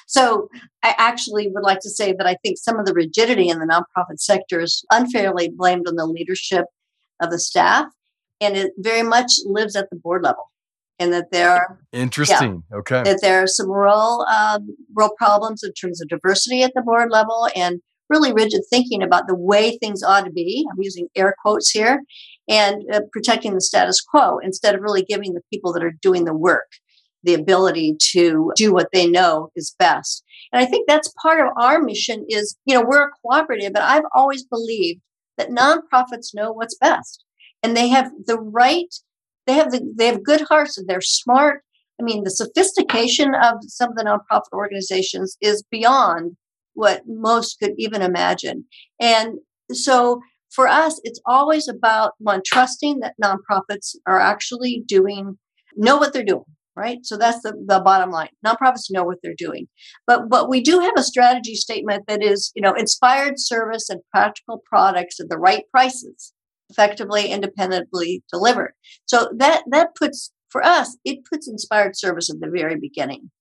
So 0.07 0.49
I 0.83 0.95
actually 0.97 1.47
would 1.47 1.63
like 1.63 1.79
to 1.81 1.89
say 1.89 2.13
that 2.13 2.27
I 2.27 2.35
think 2.43 2.57
some 2.57 2.79
of 2.79 2.85
the 2.85 2.93
rigidity 2.93 3.49
in 3.49 3.59
the 3.59 3.65
nonprofit 3.65 4.19
sector 4.19 4.59
is 4.59 4.83
unfairly 4.91 5.49
blamed 5.49 5.87
on 5.87 5.95
the 5.95 6.05
leadership 6.05 6.65
of 7.21 7.31
the 7.31 7.39
staff, 7.39 7.85
and 8.41 8.57
it 8.57 8.73
very 8.77 9.03
much 9.03 9.33
lives 9.45 9.75
at 9.75 9.89
the 9.89 9.95
board 9.95 10.23
level. 10.23 10.51
And 10.99 11.11
that 11.11 11.31
there 11.31 11.49
are 11.49 11.79
interesting, 11.91 12.63
yeah, 12.71 12.77
okay, 12.77 13.03
that 13.03 13.19
there 13.21 13.41
are 13.41 13.47
some 13.47 13.69
real 13.69 14.25
um, 14.29 14.75
real 14.95 15.11
problems 15.17 15.63
in 15.63 15.73
terms 15.73 15.99
of 15.99 16.07
diversity 16.07 16.61
at 16.61 16.71
the 16.75 16.83
board 16.83 17.09
level 17.09 17.49
and 17.55 17.81
really 18.09 18.31
rigid 18.31 18.61
thinking 18.69 19.01
about 19.01 19.27
the 19.27 19.35
way 19.35 19.77
things 19.77 20.03
ought 20.03 20.23
to 20.25 20.31
be. 20.31 20.65
I'm 20.71 20.81
using 20.81 21.07
air 21.15 21.35
quotes 21.41 21.71
here, 21.71 22.03
and 22.47 22.83
uh, 22.93 23.01
protecting 23.11 23.55
the 23.55 23.61
status 23.61 24.01
quo 24.01 24.37
instead 24.37 24.75
of 24.75 24.81
really 24.81 25.03
giving 25.03 25.33
the 25.33 25.41
people 25.51 25.73
that 25.73 25.83
are 25.83 25.95
doing 26.01 26.25
the 26.25 26.33
work 26.33 26.67
the 27.23 27.33
ability 27.33 27.95
to 28.11 28.51
do 28.55 28.73
what 28.73 28.89
they 28.93 29.07
know 29.07 29.49
is 29.55 29.75
best. 29.79 30.23
And 30.51 30.61
I 30.61 30.65
think 30.65 30.87
that's 30.87 31.13
part 31.21 31.39
of 31.39 31.53
our 31.57 31.81
mission 31.81 32.25
is, 32.29 32.57
you 32.65 32.75
know, 32.75 32.83
we're 32.85 33.07
a 33.07 33.11
cooperative, 33.21 33.73
but 33.73 33.81
I've 33.81 34.03
always 34.13 34.43
believed 34.43 35.01
that 35.37 35.49
nonprofits 35.49 36.33
know 36.33 36.51
what's 36.51 36.77
best. 36.77 37.23
And 37.63 37.75
they 37.75 37.87
have 37.87 38.11
the 38.25 38.37
right, 38.37 38.93
they 39.47 39.53
have 39.53 39.71
the 39.71 39.81
they 39.97 40.07
have 40.07 40.23
good 40.23 40.41
hearts 40.41 40.77
and 40.77 40.87
they're 40.87 41.01
smart. 41.01 41.63
I 41.99 42.03
mean, 42.03 42.23
the 42.23 42.31
sophistication 42.31 43.33
of 43.35 43.55
some 43.61 43.91
of 43.91 43.95
the 43.95 44.03
nonprofit 44.03 44.51
organizations 44.51 45.37
is 45.41 45.63
beyond 45.71 46.35
what 46.73 47.03
most 47.07 47.59
could 47.59 47.73
even 47.77 48.01
imagine. 48.01 48.65
And 48.99 49.35
so 49.71 50.21
for 50.51 50.67
us, 50.67 50.99
it's 51.03 51.21
always 51.25 51.67
about 51.67 52.13
one 52.19 52.41
trusting 52.45 52.99
that 52.99 53.15
nonprofits 53.23 53.95
are 54.05 54.19
actually 54.19 54.83
doing 54.87 55.37
know 55.75 55.97
what 55.97 56.13
they're 56.13 56.23
doing 56.23 56.43
right? 56.75 56.99
So 57.03 57.17
that's 57.17 57.41
the, 57.41 57.53
the 57.65 57.79
bottom 57.79 58.11
line. 58.11 58.29
Nonprofits 58.45 58.91
know 58.91 59.03
what 59.03 59.17
they're 59.21 59.33
doing. 59.37 59.67
But 60.07 60.29
but 60.29 60.49
we 60.49 60.61
do 60.61 60.79
have 60.79 60.93
a 60.97 61.03
strategy 61.03 61.55
statement 61.55 62.03
that 62.07 62.23
is, 62.23 62.51
you 62.55 62.61
know, 62.61 62.73
inspired 62.73 63.35
service 63.37 63.89
and 63.89 64.01
practical 64.11 64.61
products 64.67 65.19
at 65.19 65.29
the 65.29 65.37
right 65.37 65.63
prices, 65.71 66.33
effectively, 66.69 67.27
independently 67.27 68.23
delivered. 68.31 68.73
So 69.05 69.29
that 69.37 69.63
that 69.71 69.95
puts 69.95 70.31
for 70.49 70.63
us, 70.63 70.97
it 71.03 71.25
puts 71.31 71.47
inspired 71.47 71.97
service 71.97 72.29
at 72.29 72.39
the 72.39 72.49
very 72.49 72.75
beginning. 72.79 73.31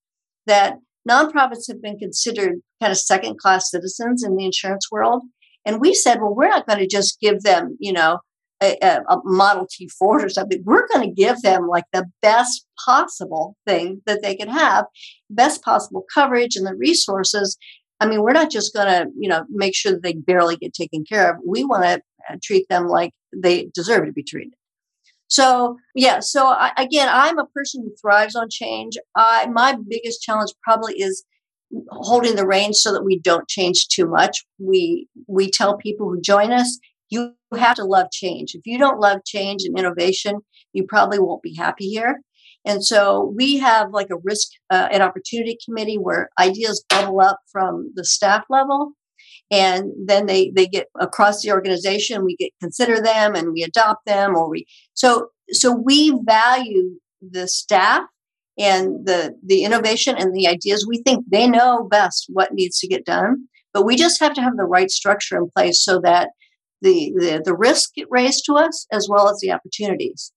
That 0.47 0.77
nonprofits 1.09 1.69
have 1.69 1.83
been 1.83 1.99
considered 1.99 2.61
kind 2.81 2.91
of 2.91 2.99
second 2.99 3.39
class 3.39 3.71
citizens 3.71 4.25
in 4.25 4.35
the 4.37 4.47
insurance 4.47 4.89
world. 4.91 5.23
And 5.65 5.81
we 5.81 5.95
said, 5.95 6.21
well, 6.21 6.35
we're 6.35 6.49
not 6.49 6.67
going 6.67 6.81
to 6.81 6.89
just 6.89 7.21
give 7.21 7.43
them, 7.43 7.77
you 7.79 7.93
know, 7.93 8.19
a, 8.63 9.01
a, 9.09 9.19
Model 9.25 9.67
T 9.71 9.89
Ford 9.89 10.25
or 10.25 10.29
something, 10.29 10.63
we're 10.65 10.87
going 10.89 11.09
to 11.09 11.15
give 11.15 11.41
them 11.43 11.67
like 11.69 11.85
the 11.93 12.07
best 12.21 12.67
possible 12.85 13.57
thing 13.67 14.03
that 14.07 14.23
they 14.23 14.35
can 14.35 14.49
have, 14.49 14.87
best 15.31 15.63
possible 15.63 16.05
coverage 16.13 16.57
and 16.57 16.67
the 16.67 16.75
resources. 16.75 17.57
I 18.01 18.07
mean, 18.07 18.23
we're 18.23 18.33
not 18.33 18.51
just 18.51 18.75
going 18.75 18.89
to, 18.89 19.11
you 19.19 19.29
know, 19.29 19.45
make 19.51 19.75
sure 19.75 19.93
that 19.93 20.03
they 20.03 20.15
barely 20.15 20.57
get 20.57 20.75
taken 20.75 21.05
care 21.05 21.31
of. 21.31 21.37
We 21.47 21.65
want 21.65 21.85
to 21.85 22.03
uh, 22.31 22.37
treat 22.43 22.69
them 22.69 22.89
like 22.89 23.13
they 23.35 23.71
deserve 23.75 24.07
to 24.07 24.13
be 24.13 24.23
treated. 24.23 24.55
So 25.29 25.79
yeah, 25.95 26.21
so 26.21 26.49
I, 26.49 26.73
again, 26.77 27.09
I'm 27.11 27.39
a 27.39 27.47
person 27.47 27.83
who 27.83 27.95
thrives 28.01 28.37
on 28.37 28.49
change. 28.51 28.99
I 29.17 29.47
my 29.47 29.77
biggest 29.89 30.21
challenge 30.21 30.51
probably 30.63 31.01
is 31.01 31.25
holding 31.89 32.37
the 32.37 32.47
reins 32.47 32.83
so 32.83 32.93
that 32.93 33.03
we 33.03 33.19
don't 33.19 33.49
change 33.49 33.89
too 33.89 34.07
much. 34.07 34.45
We 34.59 35.09
we 35.27 35.51
tell 35.51 35.79
people 35.79 36.11
who 36.11 36.21
join 36.21 36.53
us, 36.53 36.79
you 37.13 37.35
have 37.57 37.77
to 37.77 37.85
love 37.85 38.11
change. 38.11 38.55
If 38.55 38.63
you 38.65 38.79
don't 38.79 39.01
love 39.01 39.25
change 39.25 39.63
and 39.65 39.79
innovation, 39.79 40.41
you 40.73 40.85
probably 40.85 41.19
won't 41.19 41.43
be 41.43 41.55
happy 41.55 41.89
here. 41.89 42.23
And 42.65 42.85
so 42.85 43.33
we 43.37 43.59
have 43.59 43.91
like 43.91 44.09
a 44.11 44.17
risk 44.23 44.49
uh, 44.71 44.89
and 44.91 45.03
opportunity 45.03 45.59
committee 45.65 45.99
where 45.99 46.31
ideas 46.39 46.85
bubble 46.89 47.21
up 47.21 47.41
from 47.51 47.93
the 47.95 48.05
staff 48.05 48.45
level 48.49 48.93
and 49.51 49.93
then 50.07 50.27
they 50.27 50.51
they 50.55 50.67
get 50.67 50.87
across 50.99 51.43
the 51.43 51.53
organization 51.53 52.25
we 52.25 52.37
get 52.37 52.51
consider 52.61 53.01
them 53.01 53.35
and 53.35 53.53
we 53.53 53.63
adopt 53.63 54.07
them 54.07 54.35
or 54.35 54.49
we 54.49 54.65
so 54.95 55.29
so 55.51 55.73
we 55.73 56.17
value 56.25 56.91
the 57.21 57.47
staff 57.47 58.03
and 58.59 59.07
the 59.07 59.35
the 59.45 59.65
innovation 59.65 60.17
and 60.17 60.35
the 60.35 60.47
ideas 60.47 60.87
we 60.87 61.03
think 61.03 61.25
they 61.29 61.49
know 61.49 61.87
best 61.91 62.27
what 62.29 62.55
needs 62.55 62.79
to 62.79 62.89
get 62.89 63.05
done 63.05 63.47
but 63.75 63.85
we 63.85 63.97
just 63.97 64.21
have 64.21 64.35
to 64.35 64.43
have 64.43 64.57
the 64.57 64.65
right 64.65 64.91
structure 64.91 65.37
in 65.37 65.49
place 65.51 65.85
so 65.85 66.01
that 66.01 66.31
the, 66.83 67.13
the, 67.17 67.43
the 67.45 67.57
risk 67.57 67.95
get 67.95 68.09
raised 68.11 68.45
to 68.47 68.55
us 68.55 68.87
as 68.93 69.09
well 69.09 69.31
as 69.31 69.39
the 69.41 69.53
opportunities 69.53 70.33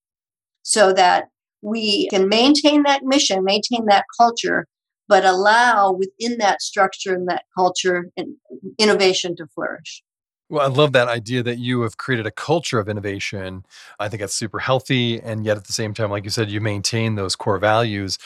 so 0.61 0.93
that 0.93 1.25
we 1.61 2.07
can 2.09 2.29
maintain 2.29 2.83
that 2.83 3.03
mission, 3.03 3.43
maintain 3.43 3.85
that 3.87 4.05
culture, 4.17 4.67
but 5.07 5.25
allow 5.25 5.91
within 5.91 6.37
that 6.37 6.61
structure 6.61 7.13
and 7.13 7.27
that 7.27 7.43
culture 7.57 8.09
and 8.15 8.35
innovation 8.79 9.35
to 9.35 9.47
flourish. 9.47 10.03
Well, 10.47 10.63
I 10.63 10.67
love 10.67 10.93
that 10.93 11.07
idea 11.07 11.41
that 11.41 11.57
you 11.57 11.81
have 11.81 11.97
created 11.97 12.27
a 12.27 12.31
culture 12.31 12.77
of 12.77 12.87
innovation. 12.87 13.65
I 13.99 14.09
think 14.09 14.21
that's 14.21 14.35
super 14.35 14.59
healthy. 14.59 15.19
And 15.19 15.43
yet 15.43 15.57
at 15.57 15.65
the 15.65 15.73
same 15.73 15.95
time, 15.95 16.11
like 16.11 16.23
you 16.23 16.29
said, 16.29 16.51
you 16.51 16.61
maintain 16.61 17.15
those 17.15 17.35
core 17.35 17.57
values. 17.57 18.19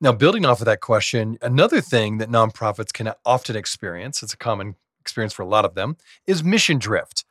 Now, 0.00 0.12
building 0.12 0.46
off 0.46 0.60
of 0.60 0.66
that 0.66 0.80
question, 0.80 1.38
another 1.42 1.82
thing 1.82 2.18
that 2.18 2.30
nonprofits 2.30 2.92
can 2.92 3.12
often 3.24 3.56
experience, 3.56 4.22
it's 4.22 4.34
a 4.34 4.38
common 4.38 4.76
experience 5.00 5.32
for 5.32 5.42
a 5.42 5.46
lot 5.46 5.64
of 5.64 5.74
them, 5.74 5.96
is 6.26 6.42
mission 6.42 6.78
drift. 6.78 7.24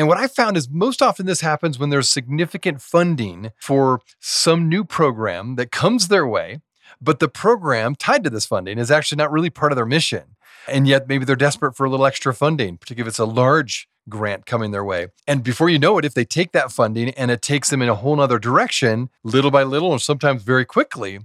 And 0.00 0.08
what 0.08 0.16
I 0.16 0.28
found 0.28 0.56
is 0.56 0.70
most 0.70 1.02
often 1.02 1.26
this 1.26 1.42
happens 1.42 1.78
when 1.78 1.90
there's 1.90 2.08
significant 2.08 2.80
funding 2.80 3.50
for 3.58 4.00
some 4.18 4.66
new 4.66 4.82
program 4.82 5.56
that 5.56 5.70
comes 5.70 6.08
their 6.08 6.26
way, 6.26 6.60
but 7.02 7.18
the 7.18 7.28
program 7.28 7.94
tied 7.94 8.24
to 8.24 8.30
this 8.30 8.46
funding 8.46 8.78
is 8.78 8.90
actually 8.90 9.16
not 9.16 9.30
really 9.30 9.50
part 9.50 9.72
of 9.72 9.76
their 9.76 9.84
mission. 9.84 10.36
And 10.66 10.88
yet 10.88 11.06
maybe 11.06 11.26
they're 11.26 11.36
desperate 11.36 11.76
for 11.76 11.84
a 11.84 11.90
little 11.90 12.06
extra 12.06 12.32
funding, 12.32 12.78
particularly 12.78 13.08
if 13.08 13.12
it's 13.12 13.18
a 13.18 13.26
large 13.26 13.90
grant 14.08 14.46
coming 14.46 14.70
their 14.70 14.86
way. 14.86 15.08
And 15.26 15.44
before 15.44 15.68
you 15.68 15.78
know 15.78 15.98
it, 15.98 16.06
if 16.06 16.14
they 16.14 16.24
take 16.24 16.52
that 16.52 16.72
funding 16.72 17.10
and 17.10 17.30
it 17.30 17.42
takes 17.42 17.68
them 17.68 17.82
in 17.82 17.90
a 17.90 17.94
whole 17.94 18.16
nother 18.16 18.38
direction, 18.38 19.10
little 19.22 19.50
by 19.50 19.64
little, 19.64 19.90
or 19.90 19.98
sometimes 19.98 20.42
very 20.42 20.64
quickly, 20.64 21.18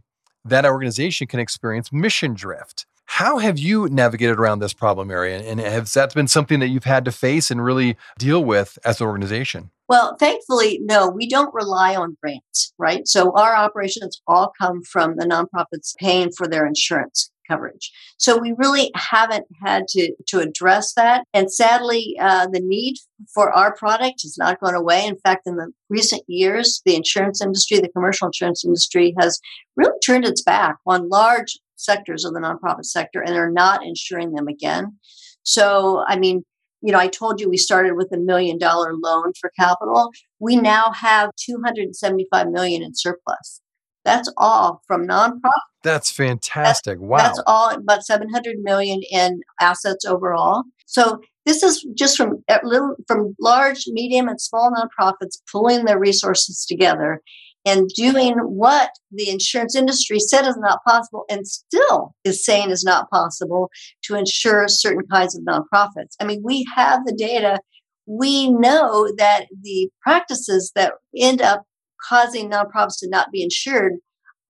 that 0.44 0.66
organization 0.66 1.28
can 1.28 1.40
experience 1.40 1.94
mission 1.94 2.34
drift. 2.34 2.88
How 3.08 3.38
have 3.38 3.58
you 3.58 3.88
navigated 3.90 4.38
around 4.40 4.60
this 4.60 4.74
problem 4.74 5.10
area? 5.10 5.40
And 5.40 5.60
has 5.60 5.94
that 5.94 6.14
been 6.14 6.28
something 6.28 6.60
that 6.60 6.68
you've 6.68 6.84
had 6.84 7.06
to 7.06 7.12
face 7.12 7.50
and 7.50 7.64
really 7.64 7.96
deal 8.18 8.44
with 8.44 8.78
as 8.84 9.00
an 9.00 9.08
organization? 9.08 9.72
Well, 9.88 10.18
thankfully, 10.18 10.80
no, 10.82 11.08
we 11.08 11.30
don't 11.30 11.54
rely 11.54 11.96
on 11.96 12.18
grants, 12.22 12.74
right? 12.78 13.08
So 13.08 13.32
our 13.34 13.56
operations 13.56 14.22
all 14.28 14.52
come 14.60 14.82
from 14.82 15.16
the 15.18 15.26
nonprofits 15.26 15.96
paying 15.98 16.32
for 16.36 16.48
their 16.48 16.66
insurance. 16.66 17.32
coverage. 17.48 17.92
So 18.18 18.38
we 18.38 18.54
really 18.58 18.92
haven't 18.96 19.46
had 19.64 19.88
to, 19.90 20.14
to 20.28 20.40
address 20.40 20.94
that. 20.94 21.26
And 21.34 21.52
sadly, 21.52 22.18
uh, 22.20 22.48
the 22.52 22.60
need 22.60 22.96
for 23.34 23.52
our 23.52 23.76
product 23.76 24.22
has 24.24 24.38
not 24.38 24.60
gone 24.60 24.76
away. 24.76 25.06
In 25.06 25.18
fact, 25.18 25.44
in 25.46 25.56
the 25.56 25.72
recent 25.90 26.24
years, 26.28 26.82
the 26.86 26.96
insurance 26.96 27.42
industry, 27.42 27.80
the 27.80 27.90
commercial 27.90 28.28
insurance 28.28 28.66
industry, 28.66 29.14
has 29.20 29.40
really 29.76 29.98
turned 30.06 30.26
its 30.26 30.42
back 30.42 30.78
on 30.86 31.10
large 31.10 31.58
sectors 31.76 32.26
of 32.26 32.34
the 32.34 32.40
nonprofit 32.40 32.86
sector 32.86 33.22
and 33.22 33.34
they're 33.36 33.52
not 33.52 33.86
insuring 33.86 34.34
them 34.34 34.48
again. 34.48 34.98
So, 35.44 36.04
I 36.08 36.18
mean, 36.18 36.44
you 36.82 36.92
know, 36.92 37.00
I 37.00 37.08
told 37.08 37.40
you 37.40 37.50
we 37.50 37.58
started 37.58 37.96
with 37.96 38.12
a 38.14 38.18
million 38.18 38.58
dollar 38.58 38.94
loan 38.94 39.34
for 39.40 39.52
capital. 39.58 40.12
We 40.40 40.56
now 40.56 40.92
have 40.92 41.32
275 41.38 42.50
million 42.50 42.84
in 42.84 42.92
surplus. 42.94 43.62
That's 44.04 44.32
all 44.38 44.82
from 44.86 45.08
nonprofit. 45.08 45.42
That's 45.84 46.12
fantastic. 46.12 47.00
That's, 47.00 47.10
wow. 47.10 47.18
That's 47.18 47.42
all 47.48 47.72
about 47.72 48.06
700 48.06 48.58
million 48.60 49.02
in 49.12 49.42
assets 49.60 50.06
overall. 50.06 50.64
So 50.86 51.22
this 51.46 51.64
is 51.64 51.86
just 51.96 52.18
from 52.18 52.44
little, 52.64 52.96
from 53.08 53.36
large, 53.40 53.86
medium, 53.88 54.28
and 54.28 54.40
small 54.40 54.72
nonprofits 54.72 55.40
pulling 55.52 55.86
their 55.86 56.00
resources 56.00 56.66
together 56.66 57.22
and 57.66 57.90
doing 57.90 58.36
what 58.38 58.92
the 59.12 59.30
insurance 59.30 59.76
industry 59.76 60.20
said 60.20 60.48
is 60.48 60.58
not 60.58 60.84
possible 60.86 61.26
and 61.30 61.48
still 61.48 62.14
is 62.24 62.46
saying 62.46 62.70
is 62.70 62.84
not 62.84 63.10
possible 63.10 63.70
to 64.04 64.16
insure 64.16 64.68
certain 64.68 65.06
kinds 65.12 65.36
of 65.36 65.44
nonprofits. 65.44 66.14
I 66.22 66.26
mean, 66.26 66.42
we 66.44 66.66
have 66.76 67.06
the 67.06 67.14
data. 67.14 67.60
We 68.06 68.52
know 68.52 69.12
that 69.18 69.48
the 69.64 69.90
practices 70.02 70.72
that 70.76 70.94
end 71.18 71.42
up 71.42 71.64
causing 72.08 72.52
nonprofits 72.52 73.00
to 73.00 73.10
not 73.10 73.32
be 73.32 73.42
insured 73.42 73.94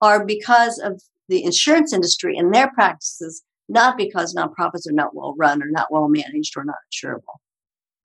are 0.02 0.26
because 0.26 0.78
of 0.78 1.00
the 1.28 1.42
insurance 1.42 1.92
industry 1.94 2.36
and 2.36 2.54
their 2.54 2.70
practices, 2.72 3.42
not 3.68 3.96
because 3.96 4.34
nonprofits 4.34 4.86
are 4.88 4.92
not 4.92 5.14
well 5.14 5.34
run 5.38 5.62
or 5.62 5.70
not 5.70 5.90
well 5.90 6.08
managed 6.08 6.54
or 6.56 6.64
not 6.64 6.76
insurable. 6.92 7.40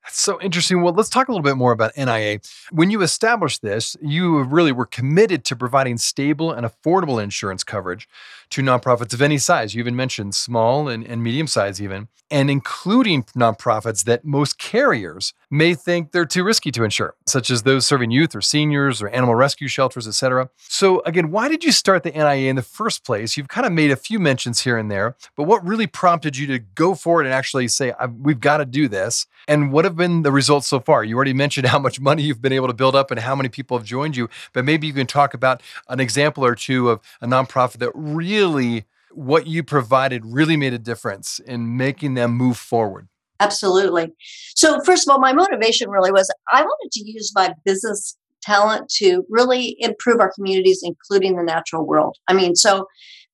That's 0.03 0.19
so 0.19 0.41
interesting. 0.41 0.81
Well, 0.81 0.93
let's 0.93 1.09
talk 1.09 1.27
a 1.27 1.31
little 1.31 1.43
bit 1.43 1.57
more 1.57 1.71
about 1.71 1.95
NIA. 1.95 2.39
When 2.71 2.89
you 2.89 3.01
established 3.01 3.61
this, 3.61 3.95
you 4.01 4.41
really 4.43 4.71
were 4.71 4.87
committed 4.87 5.45
to 5.45 5.55
providing 5.55 5.97
stable 5.97 6.51
and 6.51 6.65
affordable 6.65 7.21
insurance 7.21 7.63
coverage 7.63 8.07
to 8.51 8.61
nonprofits 8.61 9.13
of 9.13 9.21
any 9.21 9.37
size. 9.37 9.73
You 9.73 9.79
even 9.79 9.95
mentioned 9.95 10.35
small 10.35 10.87
and, 10.87 11.05
and 11.05 11.23
medium 11.23 11.47
size, 11.47 11.81
even, 11.81 12.07
and 12.29 12.49
including 12.49 13.23
nonprofits 13.35 14.05
that 14.05 14.25
most 14.25 14.57
carriers 14.57 15.33
may 15.49 15.73
think 15.75 16.11
they're 16.11 16.25
too 16.25 16.43
risky 16.43 16.71
to 16.71 16.83
insure, 16.83 17.15
such 17.27 17.51
as 17.51 17.63
those 17.63 17.85
serving 17.85 18.11
youth 18.11 18.35
or 18.35 18.41
seniors 18.41 19.01
or 19.01 19.09
animal 19.09 19.35
rescue 19.35 19.67
shelters, 19.67 20.07
etc. 20.07 20.49
So, 20.57 21.01
again, 21.05 21.31
why 21.31 21.49
did 21.49 21.63
you 21.63 21.71
start 21.71 22.03
the 22.03 22.11
NIA 22.11 22.49
in 22.49 22.55
the 22.55 22.61
first 22.61 23.05
place? 23.05 23.35
You've 23.37 23.49
kind 23.49 23.67
of 23.67 23.73
made 23.73 23.91
a 23.91 23.95
few 23.95 24.19
mentions 24.19 24.61
here 24.61 24.77
and 24.77 24.89
there, 24.89 25.15
but 25.35 25.43
what 25.43 25.65
really 25.65 25.87
prompted 25.87 26.37
you 26.37 26.47
to 26.47 26.59
go 26.59 26.95
for 26.95 27.21
it 27.21 27.25
and 27.25 27.33
actually 27.33 27.67
say, 27.67 27.93
we've 28.19 28.39
got 28.39 28.57
to 28.57 28.65
do 28.65 28.87
this? 28.87 29.27
And 29.47 29.71
what 29.71 29.85
have 29.91 29.97
been 29.97 30.23
the 30.23 30.31
results 30.31 30.67
so 30.67 30.79
far? 30.79 31.03
You 31.03 31.15
already 31.15 31.33
mentioned 31.33 31.67
how 31.67 31.79
much 31.79 31.99
money 31.99 32.23
you've 32.23 32.41
been 32.41 32.53
able 32.53 32.67
to 32.67 32.73
build 32.73 32.95
up 32.95 33.11
and 33.11 33.19
how 33.19 33.35
many 33.35 33.49
people 33.49 33.77
have 33.77 33.85
joined 33.85 34.15
you, 34.15 34.29
but 34.53 34.65
maybe 34.65 34.87
you 34.87 34.93
can 34.93 35.07
talk 35.07 35.33
about 35.33 35.61
an 35.89 35.99
example 35.99 36.43
or 36.45 36.55
two 36.55 36.89
of 36.89 37.01
a 37.21 37.27
nonprofit 37.27 37.77
that 37.77 37.91
really 37.93 38.85
what 39.11 39.45
you 39.45 39.61
provided 39.61 40.25
really 40.25 40.55
made 40.55 40.73
a 40.73 40.79
difference 40.79 41.39
in 41.39 41.75
making 41.75 42.13
them 42.13 42.31
move 42.31 42.57
forward. 42.57 43.07
Absolutely. 43.41 44.13
So, 44.55 44.79
first 44.85 45.07
of 45.07 45.11
all, 45.11 45.19
my 45.19 45.33
motivation 45.33 45.89
really 45.89 46.11
was 46.11 46.31
I 46.51 46.61
wanted 46.61 46.91
to 46.91 47.11
use 47.11 47.31
my 47.35 47.53
business 47.65 48.15
talent 48.41 48.89
to 48.89 49.23
really 49.29 49.75
improve 49.79 50.19
our 50.19 50.31
communities, 50.31 50.81
including 50.83 51.35
the 51.35 51.43
natural 51.43 51.85
world. 51.85 52.17
I 52.27 52.33
mean, 52.33 52.55
so 52.55 52.87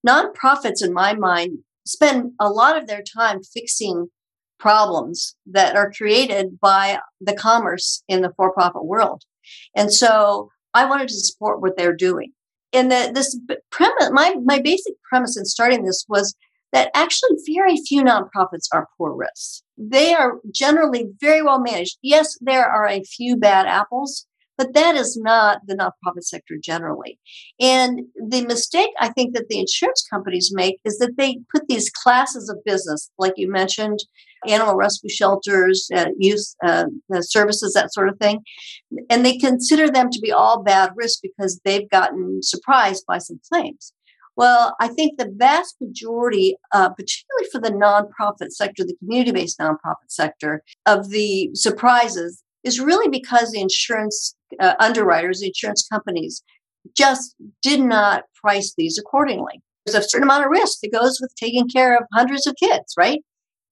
nonprofits, 0.07 0.83
in 0.83 0.93
my 0.93 1.13
mind, 1.13 1.59
spend 1.85 2.31
a 2.39 2.49
lot 2.49 2.77
of 2.77 2.87
their 2.87 3.01
time 3.01 3.41
fixing 3.43 4.07
problems 4.59 5.35
that 5.45 5.75
are 5.75 5.91
created 5.91 6.59
by 6.59 6.99
the 7.21 7.33
commerce 7.33 8.03
in 8.07 8.21
the 8.21 8.31
for 8.35 8.51
profit 8.53 8.85
world. 8.85 9.23
And 9.75 9.93
so 9.93 10.49
I 10.73 10.85
wanted 10.85 11.07
to 11.09 11.15
support 11.15 11.61
what 11.61 11.77
they're 11.77 11.95
doing. 11.95 12.31
And 12.73 12.91
the, 12.91 13.11
this 13.13 13.39
premise, 13.71 14.09
my, 14.11 14.35
my 14.43 14.59
basic 14.59 14.93
premise 15.09 15.37
in 15.37 15.45
starting 15.45 15.85
this 15.85 16.05
was 16.09 16.35
that 16.73 16.91
actually 16.93 17.37
very 17.55 17.77
few 17.77 18.03
nonprofits 18.03 18.67
are 18.73 18.89
poor 18.97 19.15
risks. 19.15 19.63
They 19.77 20.13
are 20.13 20.39
generally 20.53 21.07
very 21.21 21.41
well 21.41 21.59
managed. 21.59 21.97
Yes, 22.01 22.37
there 22.41 22.67
are 22.67 22.87
a 22.87 23.03
few 23.03 23.37
bad 23.37 23.65
apples, 23.65 24.27
but 24.57 24.73
that 24.73 24.95
is 24.95 25.17
not 25.17 25.61
the 25.65 25.75
nonprofit 25.75 26.23
sector 26.23 26.55
generally. 26.61 27.19
And 27.59 28.01
the 28.15 28.45
mistake 28.45 28.89
I 28.99 29.09
think 29.09 29.33
that 29.35 29.47
the 29.49 29.59
insurance 29.59 30.05
companies 30.11 30.51
make 30.53 30.79
is 30.83 30.97
that 30.97 31.15
they 31.17 31.39
put 31.53 31.67
these 31.67 31.89
classes 31.89 32.49
of 32.49 32.63
business, 32.65 33.09
like 33.17 33.33
you 33.37 33.49
mentioned, 33.49 33.99
animal 34.47 34.75
rescue 34.75 35.09
shelters, 35.09 35.89
uh, 35.95 36.07
youth 36.17 36.55
uh, 36.63 36.85
services, 37.21 37.73
that 37.73 37.93
sort 37.93 38.09
of 38.09 38.17
thing, 38.17 38.39
and 39.09 39.25
they 39.25 39.37
consider 39.37 39.89
them 39.89 40.09
to 40.11 40.19
be 40.19 40.31
all 40.31 40.63
bad 40.63 40.91
risk 40.95 41.19
because 41.21 41.59
they've 41.63 41.89
gotten 41.89 42.41
surprised 42.43 43.03
by 43.07 43.17
some 43.17 43.39
claims. 43.51 43.93
Well, 44.35 44.75
I 44.79 44.87
think 44.89 45.17
the 45.17 45.33
vast 45.35 45.77
majority, 45.81 46.57
uh, 46.71 46.89
particularly 46.89 47.49
for 47.51 47.59
the 47.59 47.71
nonprofit 47.71 48.51
sector, 48.51 48.83
the 48.83 48.95
community 48.99 49.31
based 49.31 49.57
nonprofit 49.59 50.09
sector, 50.09 50.61
of 50.85 51.09
the 51.09 51.49
surprises 51.55 52.43
is 52.63 52.79
really 52.79 53.09
because 53.09 53.51
the 53.51 53.61
insurance 53.61 54.35
uh, 54.59 54.75
underwriters, 54.79 55.39
the 55.39 55.47
insurance 55.47 55.87
companies, 55.91 56.43
just 56.95 57.35
did 57.63 57.81
not 57.81 58.25
price 58.35 58.73
these 58.77 58.99
accordingly. 58.99 59.61
There's 59.85 60.05
a 60.05 60.07
certain 60.07 60.27
amount 60.27 60.45
of 60.45 60.51
risk 60.51 60.81
that 60.81 60.91
goes 60.91 61.19
with 61.19 61.33
taking 61.35 61.67
care 61.67 61.95
of 61.97 62.03
hundreds 62.13 62.45
of 62.45 62.55
kids, 62.61 62.93
right? 62.97 63.21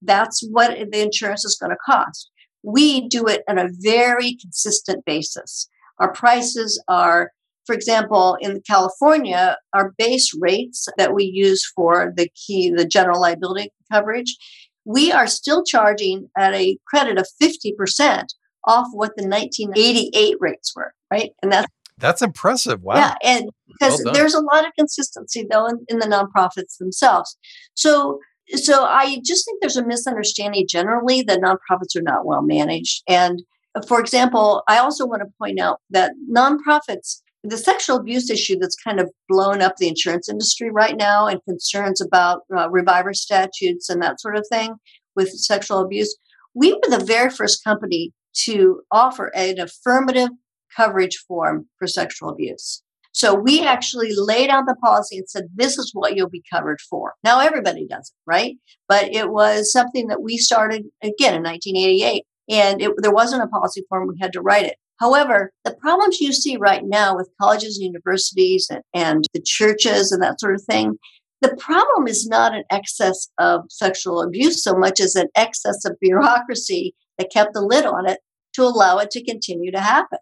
That's 0.01 0.45
what 0.51 0.77
the 0.91 1.01
insurance 1.01 1.45
is 1.45 1.57
going 1.59 1.71
to 1.71 1.77
cost. 1.85 2.29
We 2.63 3.07
do 3.07 3.25
it 3.25 3.43
on 3.47 3.57
a 3.57 3.69
very 3.79 4.37
consistent 4.41 5.05
basis. 5.05 5.69
Our 5.99 6.11
prices 6.11 6.81
are 6.87 7.31
for 7.65 7.73
example, 7.73 8.37
in 8.41 8.61
California, 8.67 9.57
our 9.73 9.93
base 9.97 10.31
rates 10.39 10.87
that 10.97 11.15
we 11.15 11.23
use 11.23 11.65
for 11.75 12.13
the 12.15 12.29
key, 12.35 12.69
the 12.69 12.85
general 12.85 13.19
liability 13.19 13.71
coverage, 13.91 14.37
we 14.85 15.11
are 15.11 15.27
still 15.27 15.63
charging 15.63 16.29
at 16.37 16.53
a 16.53 16.77
credit 16.87 17.17
of 17.17 17.27
50% 17.41 18.25
off 18.65 18.87
what 18.91 19.15
the 19.17 19.27
1988 19.27 20.37
rates 20.39 20.73
were, 20.75 20.93
right? 21.11 21.31
And 21.41 21.51
that's 21.51 21.67
that's 21.97 22.21
impressive. 22.21 22.81
Wow. 22.81 22.95
Yeah, 22.95 23.15
and 23.23 23.49
because 23.67 24.01
well 24.03 24.13
there's 24.13 24.33
a 24.33 24.41
lot 24.41 24.65
of 24.65 24.73
consistency 24.77 25.47
though 25.49 25.65
in, 25.65 25.85
in 25.87 25.99
the 25.99 26.05
nonprofits 26.05 26.77
themselves. 26.77 27.37
So 27.73 28.19
so 28.53 28.83
I 28.85 29.21
just 29.23 29.45
think 29.45 29.61
there's 29.61 29.77
a 29.77 29.85
misunderstanding 29.85 30.67
generally 30.69 31.21
that 31.23 31.41
nonprofits 31.41 31.95
are 31.95 32.01
not 32.01 32.25
well 32.25 32.41
managed. 32.41 33.03
And 33.07 33.41
for 33.87 33.99
example, 33.99 34.63
I 34.67 34.77
also 34.77 35.05
want 35.05 35.21
to 35.21 35.33
point 35.37 35.59
out 35.59 35.81
that 35.89 36.13
nonprofits 36.31 37.21
the 37.43 37.57
sexual 37.57 37.97
abuse 37.97 38.29
issue 38.29 38.57
that's 38.57 38.75
kind 38.75 38.99
of 38.99 39.11
blown 39.29 39.61
up 39.61 39.77
the 39.77 39.87
insurance 39.87 40.27
industry 40.27 40.71
right 40.71 40.97
now 40.97 41.27
and 41.27 41.43
concerns 41.47 42.01
about 42.01 42.41
uh, 42.55 42.69
reviver 42.69 43.13
statutes 43.13 43.89
and 43.89 44.01
that 44.01 44.19
sort 44.19 44.35
of 44.35 44.45
thing 44.49 44.75
with 45.15 45.29
sexual 45.29 45.79
abuse. 45.79 46.17
We 46.53 46.73
were 46.73 46.97
the 46.97 47.03
very 47.05 47.29
first 47.29 47.63
company 47.63 48.13
to 48.45 48.81
offer 48.91 49.31
an 49.35 49.59
affirmative 49.59 50.29
coverage 50.75 51.17
form 51.27 51.67
for 51.77 51.87
sexual 51.87 52.29
abuse. 52.29 52.81
So 53.15 53.33
we 53.33 53.65
actually 53.65 54.09
laid 54.13 54.49
out 54.49 54.65
the 54.67 54.75
policy 54.75 55.17
and 55.17 55.29
said, 55.29 55.45
this 55.55 55.77
is 55.77 55.91
what 55.93 56.17
you'll 56.17 56.29
be 56.29 56.43
covered 56.51 56.81
for. 56.81 57.13
Now 57.23 57.39
everybody 57.39 57.87
does 57.87 58.11
it, 58.13 58.29
right? 58.29 58.57
But 58.89 59.15
it 59.15 59.29
was 59.29 59.71
something 59.71 60.07
that 60.07 60.21
we 60.21 60.37
started 60.37 60.83
again 61.01 61.33
in 61.33 61.41
1988. 61.41 62.23
And 62.49 62.81
there 62.97 63.13
wasn't 63.13 63.43
a 63.43 63.47
policy 63.47 63.85
form, 63.87 64.09
we 64.09 64.19
had 64.19 64.33
to 64.33 64.41
write 64.41 64.65
it. 64.65 64.75
However, 64.99 65.51
the 65.63 65.75
problems 65.75 66.19
you 66.19 66.33
see 66.33 66.57
right 66.57 66.81
now 66.83 67.15
with 67.15 67.31
colleges 67.41 67.77
and 67.77 67.85
universities 67.85 68.67
and, 68.69 68.81
and 68.93 69.23
the 69.33 69.41
churches 69.41 70.11
and 70.11 70.21
that 70.21 70.41
sort 70.41 70.53
of 70.53 70.63
thing, 70.63 70.97
the 71.39 71.55
problem 71.55 72.09
is 72.09 72.27
not 72.27 72.53
an 72.53 72.63
excess 72.69 73.29
of 73.37 73.61
sexual 73.69 74.21
abuse 74.21 74.61
so 74.61 74.73
much 74.73 74.99
as 74.99 75.15
an 75.15 75.29
excess 75.37 75.85
of 75.85 75.97
bureaucracy 76.01 76.93
that 77.17 77.31
kept 77.31 77.53
the 77.53 77.61
lid 77.61 77.85
on 77.85 78.09
it 78.09 78.19
to 78.55 78.63
allow 78.63 78.97
it 78.97 79.09
to 79.11 79.23
continue 79.23 79.71
to 79.71 79.79
happen, 79.79 80.19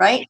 right? 0.00 0.28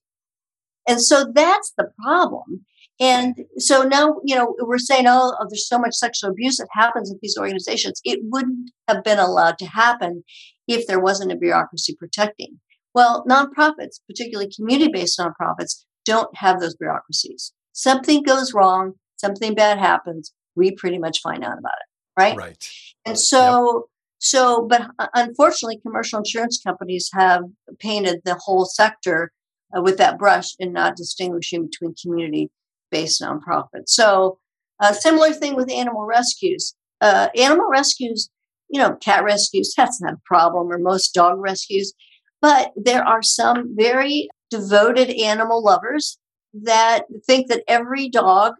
And 0.88 1.00
so 1.00 1.30
that's 1.32 1.72
the 1.76 1.90
problem. 2.02 2.64
And 3.00 3.44
so 3.58 3.82
now, 3.82 4.16
you 4.24 4.34
know, 4.34 4.56
we're 4.60 4.78
saying, 4.78 5.06
oh, 5.06 5.36
oh, 5.38 5.46
there's 5.48 5.68
so 5.68 5.78
much 5.78 5.94
sexual 5.94 6.30
abuse 6.30 6.56
that 6.56 6.68
happens 6.72 7.12
at 7.12 7.20
these 7.20 7.36
organizations. 7.38 8.00
It 8.04 8.18
wouldn't 8.24 8.72
have 8.88 9.04
been 9.04 9.20
allowed 9.20 9.58
to 9.58 9.66
happen 9.66 10.24
if 10.66 10.86
there 10.86 10.98
wasn't 10.98 11.30
a 11.30 11.36
bureaucracy 11.36 11.94
protecting. 11.96 12.58
Well, 12.94 13.24
nonprofits, 13.30 14.00
particularly 14.08 14.50
community 14.54 14.90
based 14.90 15.18
nonprofits, 15.18 15.84
don't 16.04 16.34
have 16.36 16.58
those 16.58 16.74
bureaucracies. 16.74 17.52
Something 17.72 18.24
goes 18.24 18.52
wrong, 18.52 18.94
something 19.16 19.54
bad 19.54 19.78
happens, 19.78 20.32
we 20.56 20.72
pretty 20.72 20.98
much 20.98 21.20
find 21.20 21.44
out 21.44 21.58
about 21.58 21.74
it, 21.80 22.20
right? 22.20 22.36
Right. 22.36 22.70
And 23.06 23.18
so, 23.18 23.74
yep. 23.74 23.82
so, 24.18 24.66
but 24.66 24.90
uh, 24.98 25.06
unfortunately, 25.14 25.78
commercial 25.80 26.18
insurance 26.18 26.60
companies 26.60 27.08
have 27.12 27.44
painted 27.78 28.22
the 28.24 28.34
whole 28.34 28.64
sector 28.64 29.30
uh, 29.76 29.82
with 29.82 29.98
that 29.98 30.18
brush 30.18 30.54
and 30.60 30.72
not 30.72 30.96
distinguishing 30.96 31.66
between 31.66 31.94
community 32.00 32.50
based 32.90 33.20
nonprofits. 33.22 33.88
So, 33.88 34.38
A 34.80 34.94
similar 34.94 35.32
thing 35.32 35.56
with 35.56 35.70
animal 35.70 36.06
rescues. 36.06 36.74
Uh, 37.00 37.28
animal 37.36 37.68
rescues, 37.70 38.30
you 38.68 38.80
know, 38.80 38.96
cat 38.96 39.24
rescues, 39.24 39.74
that's 39.76 40.00
not 40.00 40.14
a 40.14 40.20
problem, 40.24 40.70
or 40.72 40.78
most 40.78 41.14
dog 41.14 41.38
rescues. 41.38 41.92
But 42.40 42.72
there 42.76 43.04
are 43.04 43.22
some 43.22 43.74
very 43.76 44.28
devoted 44.50 45.10
animal 45.10 45.62
lovers 45.62 46.18
that 46.54 47.04
think 47.26 47.48
that 47.48 47.64
every 47.68 48.08
dog 48.08 48.54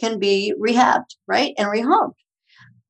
can 0.00 0.18
be 0.18 0.54
rehabbed, 0.60 1.16
right? 1.26 1.54
And 1.58 1.68
rehomed. 1.68 2.14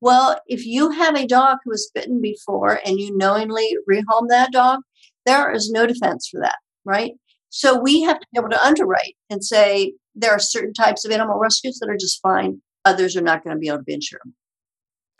Well, 0.01 0.39
if 0.47 0.65
you 0.65 0.91
have 0.91 1.15
a 1.15 1.25
dog 1.25 1.57
who 1.63 1.71
was 1.71 1.89
bitten 1.93 2.21
before 2.21 2.79
and 2.85 2.99
you 2.99 3.15
knowingly 3.17 3.75
rehome 3.89 4.29
that 4.29 4.51
dog, 4.51 4.81
there 5.25 5.51
is 5.51 5.71
no 5.71 5.87
defense 5.87 6.27
for 6.29 6.39
that, 6.41 6.57
right? 6.83 7.13
So 7.57 7.79
we 7.79 8.01
have 8.01 8.19
to 8.19 8.27
be 8.33 8.37
able 8.37 8.49
to 8.49 8.61
underwrite 8.61 9.15
and 9.29 9.41
say 9.41 9.93
there 10.13 10.31
are 10.31 10.39
certain 10.39 10.73
types 10.73 11.05
of 11.05 11.11
animal 11.11 11.39
rescues 11.39 11.79
that 11.79 11.89
are 11.89 11.95
just 11.95 12.19
fine, 12.21 12.61
others 12.83 13.15
are 13.15 13.21
not 13.21 13.45
going 13.45 13.55
to 13.55 13.59
be 13.59 13.69
able 13.69 13.77
to 13.77 13.83
be 13.83 13.93
insured. 13.93 14.23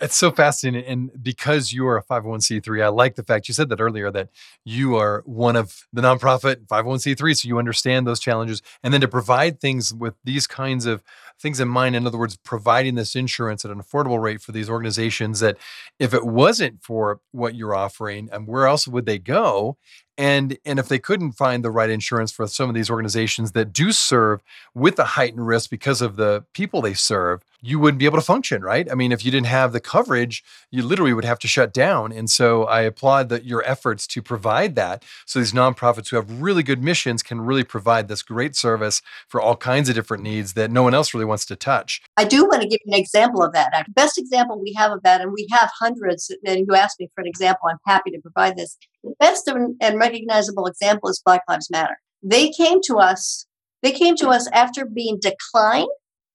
It's 0.01 0.17
so 0.17 0.29
fascinating. 0.31 0.85
And 0.85 1.23
because 1.23 1.71
you 1.71 1.87
are 1.87 1.95
a 1.95 2.03
501c3, 2.03 2.83
I 2.83 2.89
like 2.89 3.15
the 3.15 3.23
fact 3.23 3.47
you 3.47 3.53
said 3.53 3.69
that 3.69 3.79
earlier 3.79 4.11
that 4.11 4.27
you 4.65 4.97
are 4.97 5.23
one 5.25 5.55
of 5.55 5.87
the 5.93 6.01
nonprofit 6.01 6.67
501c3. 6.67 7.37
So 7.37 7.47
you 7.47 7.57
understand 7.57 8.05
those 8.05 8.19
challenges. 8.19 8.61
And 8.83 8.93
then 8.93 8.99
to 8.99 9.07
provide 9.07 9.61
things 9.61 9.93
with 9.93 10.15
these 10.25 10.45
kinds 10.45 10.85
of 10.85 11.01
things 11.39 11.61
in 11.61 11.69
mind, 11.69 11.95
in 11.95 12.05
other 12.05 12.17
words, 12.17 12.35
providing 12.35 12.95
this 12.95 13.15
insurance 13.15 13.63
at 13.63 13.71
an 13.71 13.81
affordable 13.81 14.21
rate 14.21 14.41
for 14.41 14.51
these 14.51 14.69
organizations 14.69 15.39
that 15.39 15.55
if 15.97 16.13
it 16.13 16.25
wasn't 16.25 16.83
for 16.83 17.21
what 17.31 17.55
you're 17.55 17.75
offering, 17.75 18.27
and 18.33 18.45
where 18.45 18.67
else 18.67 18.89
would 18.89 19.05
they 19.05 19.19
go? 19.19 19.77
And 20.17 20.57
and 20.65 20.79
if 20.79 20.87
they 20.87 20.99
couldn't 20.99 21.33
find 21.33 21.63
the 21.63 21.71
right 21.71 21.89
insurance 21.89 22.31
for 22.31 22.47
some 22.47 22.69
of 22.69 22.75
these 22.75 22.89
organizations 22.89 23.51
that 23.51 23.73
do 23.73 23.91
serve 23.91 24.41
with 24.73 24.97
a 24.99 25.03
heightened 25.03 25.45
risk 25.45 25.69
because 25.69 26.01
of 26.01 26.15
the 26.15 26.43
people 26.53 26.81
they 26.81 26.93
serve 26.93 27.41
you 27.61 27.79
wouldn't 27.79 27.97
be 27.99 28.05
able 28.05 28.17
to 28.17 28.23
function 28.23 28.61
right? 28.61 28.89
I 28.91 28.95
mean 28.95 29.11
if 29.11 29.25
you 29.25 29.31
didn't 29.31 29.47
have 29.47 29.73
the 29.73 29.79
coverage 29.79 30.43
you 30.71 30.83
literally 30.83 31.13
would 31.13 31.25
have 31.25 31.39
to 31.39 31.47
shut 31.47 31.73
down. 31.73 32.11
And 32.11 32.29
so 32.29 32.63
i 32.65 32.81
applaud 32.81 33.29
that 33.29 33.45
your 33.45 33.63
efforts 33.65 34.07
to 34.07 34.21
provide 34.21 34.75
that 34.75 35.03
so 35.25 35.39
these 35.39 35.53
nonprofits 35.53 36.09
who 36.09 36.15
have 36.15 36.41
really 36.41 36.63
good 36.63 36.83
missions 36.83 37.23
can 37.23 37.41
really 37.41 37.63
provide 37.63 38.07
this 38.07 38.21
great 38.21 38.55
service 38.55 39.01
for 39.27 39.41
all 39.41 39.55
kinds 39.55 39.89
of 39.89 39.95
different 39.95 40.23
needs 40.23 40.53
that 40.53 40.71
no 40.71 40.83
one 40.83 40.93
else 40.93 41.13
really 41.13 41.25
wants 41.25 41.45
to 41.45 41.55
touch 41.55 42.01
i 42.17 42.23
do 42.23 42.45
want 42.45 42.61
to 42.61 42.67
give 42.67 42.79
you 42.85 42.93
an 42.93 42.99
example 42.99 43.43
of 43.43 43.53
that 43.53 43.71
the 43.85 43.91
best 43.93 44.17
example 44.17 44.59
we 44.59 44.73
have 44.77 44.91
of 44.91 45.01
that 45.03 45.21
and 45.21 45.31
we 45.31 45.47
have 45.51 45.69
hundreds 45.79 46.33
and 46.45 46.65
you 46.67 46.75
asked 46.75 46.99
me 46.99 47.09
for 47.13 47.21
an 47.21 47.27
example 47.27 47.67
i'm 47.69 47.77
happy 47.85 48.11
to 48.11 48.19
provide 48.21 48.55
this 48.57 48.77
the 49.05 49.13
best 49.19 49.47
and 49.47 49.99
recognizable 49.99 50.65
example 50.65 51.09
is 51.09 51.21
Black 51.23 51.41
Lives 51.47 51.69
Matter. 51.69 51.97
They 52.23 52.49
came 52.49 52.79
to 52.85 52.97
us, 52.97 53.45
they 53.83 53.91
came 53.91 54.15
to 54.17 54.29
us 54.29 54.49
after 54.51 54.85
being 54.85 55.19
declined 55.21 55.89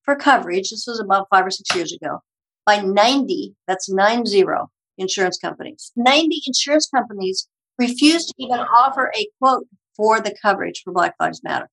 for 0.05 0.15
coverage. 0.15 0.71
This 0.71 0.85
was 0.87 1.01
about 1.01 1.27
five 1.31 1.45
or 1.45 1.51
six 1.51 1.75
years 1.75 1.93
ago 1.93 2.21
by 2.65 2.81
90, 2.81 3.55
that's 3.67 3.91
nine 3.91 4.25
zero 4.25 4.71
insurance 4.99 5.39
companies. 5.39 5.91
90 5.97 6.43
insurance 6.47 6.89
companies 6.95 7.49
refused 7.79 8.29
to 8.29 8.35
even 8.39 8.61
offer 8.61 9.11
a 9.19 9.27
quote 9.41 9.67
for 9.97 10.21
the 10.21 10.35
coverage 10.41 10.83
for 10.85 10.93
Black 10.93 11.15
Lives 11.19 11.43
Matter. 11.43 11.69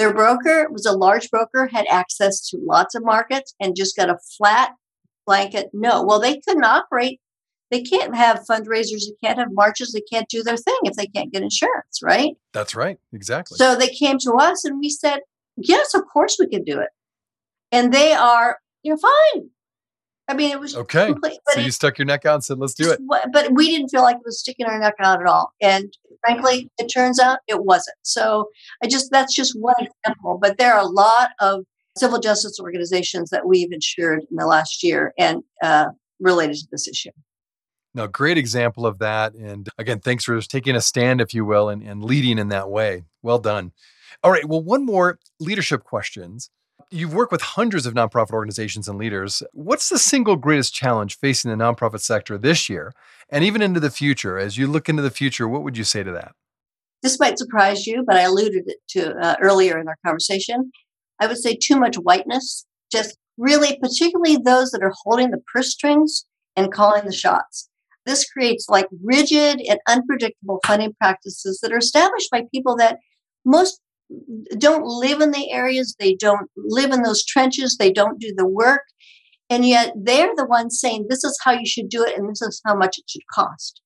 Their 0.00 0.14
broker 0.14 0.68
was 0.70 0.86
a 0.86 0.92
large 0.96 1.30
broker, 1.30 1.68
had 1.72 1.86
access 1.88 2.48
to 2.48 2.58
lots 2.62 2.94
of 2.94 3.04
markets, 3.04 3.54
and 3.60 3.76
just 3.76 3.96
got 3.96 4.10
a 4.10 4.18
flat 4.36 4.72
blanket 5.26 5.68
no. 5.72 6.02
Well, 6.02 6.20
they 6.20 6.40
couldn't 6.40 6.64
operate 6.64 7.20
they 7.70 7.82
can't 7.82 8.16
have 8.16 8.44
fundraisers, 8.50 9.02
they 9.06 9.26
can't 9.26 9.38
have 9.38 9.48
marches, 9.52 9.92
they 9.92 10.02
can't 10.12 10.28
do 10.28 10.42
their 10.42 10.56
thing 10.56 10.76
if 10.82 10.96
they 10.96 11.06
can't 11.06 11.32
get 11.32 11.42
insurance, 11.42 12.00
right? 12.02 12.34
That's 12.52 12.74
right, 12.74 12.98
exactly. 13.12 13.56
So 13.56 13.76
they 13.76 13.88
came 13.88 14.18
to 14.18 14.32
us 14.32 14.64
and 14.64 14.78
we 14.80 14.88
said, 14.88 15.20
yes, 15.56 15.94
of 15.94 16.02
course 16.12 16.36
we 16.38 16.48
can 16.48 16.64
do 16.64 16.80
it. 16.80 16.88
And 17.70 17.92
they 17.92 18.12
are, 18.12 18.58
you're 18.82 18.98
fine. 18.98 19.50
I 20.30 20.34
mean, 20.34 20.52
it 20.52 20.60
was 20.60 20.76
okay. 20.76 21.06
Complete, 21.06 21.40
so 21.48 21.60
you 21.60 21.72
stuck 21.72 21.98
your 21.98 22.06
neck 22.06 22.24
out 22.24 22.34
and 22.34 22.44
said, 22.44 22.58
"Let's 22.58 22.74
do 22.74 22.90
it." 22.90 23.00
But 23.32 23.52
we 23.52 23.68
didn't 23.68 23.88
feel 23.88 24.02
like 24.02 24.16
it 24.16 24.22
was 24.24 24.38
sticking 24.38 24.66
our 24.66 24.78
neck 24.78 24.94
out 25.00 25.20
at 25.20 25.26
all. 25.26 25.52
And 25.60 25.92
frankly, 26.20 26.70
it 26.78 26.86
turns 26.86 27.18
out 27.18 27.40
it 27.48 27.64
wasn't. 27.64 27.96
So 28.02 28.48
I 28.82 28.86
just 28.86 29.10
that's 29.10 29.34
just 29.34 29.58
one 29.58 29.74
example. 29.78 30.38
But 30.40 30.56
there 30.56 30.72
are 30.72 30.80
a 30.80 30.86
lot 30.86 31.30
of 31.40 31.64
civil 31.98 32.20
justice 32.20 32.60
organizations 32.60 33.30
that 33.30 33.44
we've 33.44 33.72
insured 33.72 34.20
in 34.20 34.36
the 34.36 34.46
last 34.46 34.84
year 34.84 35.12
and 35.18 35.42
uh, 35.64 35.86
related 36.20 36.56
to 36.58 36.68
this 36.70 36.86
issue. 36.86 37.10
Now, 37.92 38.06
great 38.06 38.38
example 38.38 38.86
of 38.86 38.98
that. 39.00 39.34
And 39.34 39.68
again, 39.76 39.98
thanks 39.98 40.24
for 40.24 40.40
taking 40.40 40.76
a 40.76 40.80
stand, 40.80 41.20
if 41.20 41.34
you 41.34 41.44
will, 41.44 41.68
and, 41.68 41.82
and 41.82 42.04
leading 42.04 42.38
in 42.38 42.50
that 42.50 42.70
way. 42.70 43.02
Well 43.22 43.40
done. 43.40 43.72
All 44.22 44.30
right. 44.30 44.44
Well, 44.44 44.62
one 44.62 44.86
more 44.86 45.18
leadership 45.40 45.82
questions. 45.82 46.50
You've 46.92 47.14
worked 47.14 47.30
with 47.30 47.40
hundreds 47.40 47.86
of 47.86 47.94
nonprofit 47.94 48.32
organizations 48.32 48.88
and 48.88 48.98
leaders. 48.98 49.44
What's 49.52 49.88
the 49.88 49.98
single 49.98 50.34
greatest 50.34 50.74
challenge 50.74 51.16
facing 51.18 51.48
the 51.50 51.56
nonprofit 51.56 52.00
sector 52.00 52.36
this 52.36 52.68
year 52.68 52.92
and 53.28 53.44
even 53.44 53.62
into 53.62 53.78
the 53.78 53.90
future? 53.90 54.38
As 54.38 54.58
you 54.58 54.66
look 54.66 54.88
into 54.88 55.02
the 55.02 55.10
future, 55.10 55.46
what 55.46 55.62
would 55.62 55.76
you 55.76 55.84
say 55.84 56.02
to 56.02 56.10
that? 56.10 56.32
This 57.02 57.20
might 57.20 57.38
surprise 57.38 57.86
you, 57.86 58.02
but 58.04 58.16
I 58.16 58.22
alluded 58.22 58.72
to 58.90 59.14
uh, 59.18 59.36
earlier 59.40 59.78
in 59.78 59.86
our 59.86 59.96
conversation. 60.04 60.72
I 61.20 61.28
would 61.28 61.38
say 61.38 61.54
too 61.54 61.76
much 61.78 61.94
whiteness, 61.96 62.66
just 62.90 63.16
really, 63.38 63.78
particularly 63.80 64.36
those 64.36 64.72
that 64.72 64.82
are 64.82 64.92
holding 65.04 65.30
the 65.30 65.42
purse 65.52 65.72
strings 65.72 66.26
and 66.56 66.72
calling 66.72 67.06
the 67.06 67.12
shots. 67.12 67.68
This 68.04 68.28
creates 68.28 68.68
like 68.68 68.88
rigid 69.04 69.60
and 69.60 69.78
unpredictable 69.86 70.58
funding 70.66 70.94
practices 70.94 71.60
that 71.62 71.72
are 71.72 71.78
established 71.78 72.30
by 72.32 72.42
people 72.52 72.76
that 72.76 72.98
most 73.44 73.80
don't 74.58 74.84
live 74.84 75.20
in 75.20 75.30
the 75.30 75.50
areas, 75.50 75.94
they 75.98 76.14
don't 76.14 76.50
live 76.56 76.92
in 76.92 77.02
those 77.02 77.24
trenches, 77.24 77.76
they 77.76 77.92
don't 77.92 78.20
do 78.20 78.32
the 78.36 78.46
work. 78.46 78.82
And 79.48 79.66
yet 79.66 79.92
they're 79.96 80.34
the 80.36 80.46
ones 80.46 80.78
saying, 80.80 81.06
this 81.08 81.24
is 81.24 81.38
how 81.44 81.52
you 81.52 81.66
should 81.66 81.88
do 81.88 82.04
it, 82.04 82.16
and 82.16 82.30
this 82.30 82.40
is 82.42 82.60
how 82.64 82.76
much 82.76 82.98
it 82.98 83.04
should 83.08 83.26
cost. 83.32 83.80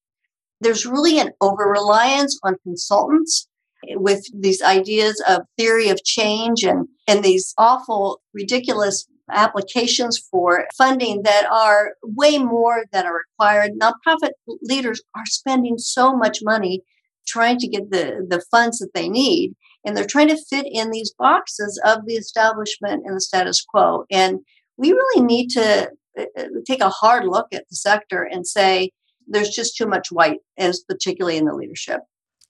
There's 0.61 0.87
really 0.87 1.19
an 1.19 1.33
over 1.41 1.65
reliance 1.65 2.39
on 2.45 2.57
consultants 2.63 3.49
with 3.91 4.25
these 4.39 4.63
ideas 4.63 5.23
of 5.29 5.43
theory 5.59 5.89
of 5.89 6.05
change 6.05 6.65
and, 6.65 6.89
and 7.07 7.23
these 7.23 7.55
awful, 7.59 8.23
ridiculous 8.33 9.07
applications 9.31 10.19
for 10.31 10.67
funding 10.77 11.23
that 11.23 11.47
are 11.51 11.93
way 12.03 12.39
more 12.39 12.85
that 12.93 13.07
are 13.07 13.19
required. 13.19 13.73
Nonprofit 13.81 14.31
leaders 14.63 15.03
are 15.17 15.27
spending 15.27 15.79
so 15.79 16.15
much 16.15 16.41
money 16.43 16.83
trying 17.27 17.59
to 17.59 17.69
get 17.69 17.91
the, 17.91 18.27
the 18.29 18.43
funds 18.51 18.79
that 18.79 18.91
they 18.95 19.09
need. 19.09 19.55
And 19.85 19.97
they're 19.97 20.07
trying 20.07 20.29
to 20.29 20.43
fit 20.49 20.67
in 20.71 20.91
these 20.91 21.15
boxes 21.19 21.81
of 21.85 22.07
the 22.07 22.15
establishment 22.15 23.03
and 23.05 23.17
the 23.17 23.21
status 23.21 23.63
quo. 23.63 24.05
And 24.11 24.41
we 24.77 24.93
really 24.93 25.23
need 25.23 25.49
to 25.51 25.91
uh, 26.19 26.25
uh, 26.39 26.45
take 26.67 26.81
a 26.81 26.89
hard 26.89 27.27
look 27.27 27.49
at 27.53 27.69
the 27.69 27.77
sector 27.77 28.23
and 28.23 28.47
say 28.47 28.91
there's 29.27 29.51
just 29.51 29.77
too 29.77 29.87
much 29.87 30.11
white, 30.11 30.41
as 30.59 30.81
particularly 30.81 31.37
in 31.37 31.45
the 31.45 31.55
leadership. 31.55 32.01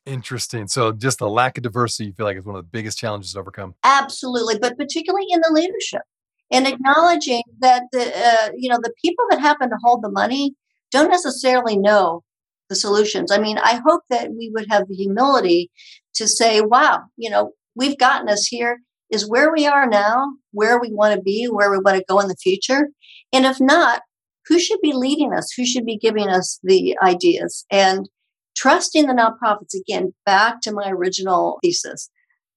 Interesting. 0.07 0.68
So, 0.68 0.92
just 0.92 1.18
the 1.18 1.29
lack 1.29 1.57
of 1.57 1.62
diversity, 1.62 2.07
you 2.07 2.12
feel 2.12 2.27
like 2.27 2.37
is 2.37 2.44
one 2.44 2.57
of 2.57 2.64
the 2.64 2.68
biggest 2.70 2.99
challenges 2.99 3.33
to 3.33 3.38
overcome. 3.38 3.75
Absolutely, 3.85 4.59
but 4.59 4.77
particularly 4.77 5.27
in 5.31 5.40
the 5.40 5.51
leadership 5.53 6.03
and 6.51 6.66
acknowledging 6.66 7.42
that 7.61 7.85
the 7.92 8.12
uh, 8.16 8.51
you 8.57 8.68
know 8.68 8.79
the 8.83 8.92
people 9.03 9.25
that 9.31 9.40
happen 9.40 9.70
to 9.70 9.77
hold 9.83 10.03
the 10.03 10.11
money 10.11 10.55
don't 10.90 11.11
necessarily 11.11 11.77
know 11.77 12.23
the 12.68 12.77
solutions. 12.77 13.31
I 13.31 13.38
mean, 13.38 13.59
I 13.59 13.81
hope 13.87 14.03
that 14.11 14.31
we 14.31 14.50
would 14.55 14.66
have 14.70 14.88
the 14.88 14.94
humility 14.94 15.70
to 16.14 16.27
say, 16.29 16.61
"Wow, 16.61 17.05
you 17.16 17.31
know, 17.31 17.53
we've 17.74 17.98
gotten 17.98 18.29
us 18.29 18.46
here. 18.46 18.81
Is 19.11 19.29
where 19.29 19.53
we 19.53 19.66
are 19.66 19.87
now, 19.87 20.24
where 20.53 20.81
we 20.81 20.90
want 20.90 21.14
to 21.14 21.20
be, 21.20 21.46
where 21.46 21.70
we 21.70 21.79
want 21.79 21.98
to 21.98 22.05
go 22.09 22.20
in 22.20 22.29
the 22.29 22.37
future, 22.37 22.88
and 23.33 23.46
if 23.46 23.61
not, 23.61 24.03
who 24.46 24.59
should 24.59 24.81
be 24.81 24.92
leading 24.92 25.33
us? 25.33 25.53
Who 25.57 25.64
should 25.66 25.87
be 25.87 25.98
giving 25.98 26.29
us 26.29 26.59
the 26.62 26.96
ideas?" 27.03 27.64
And 27.70 28.09
trusting 28.57 29.07
the 29.07 29.14
nonprofits 29.14 29.74
again 29.79 30.14
back 30.24 30.61
to 30.62 30.72
my 30.72 30.88
original 30.90 31.59
thesis 31.62 32.09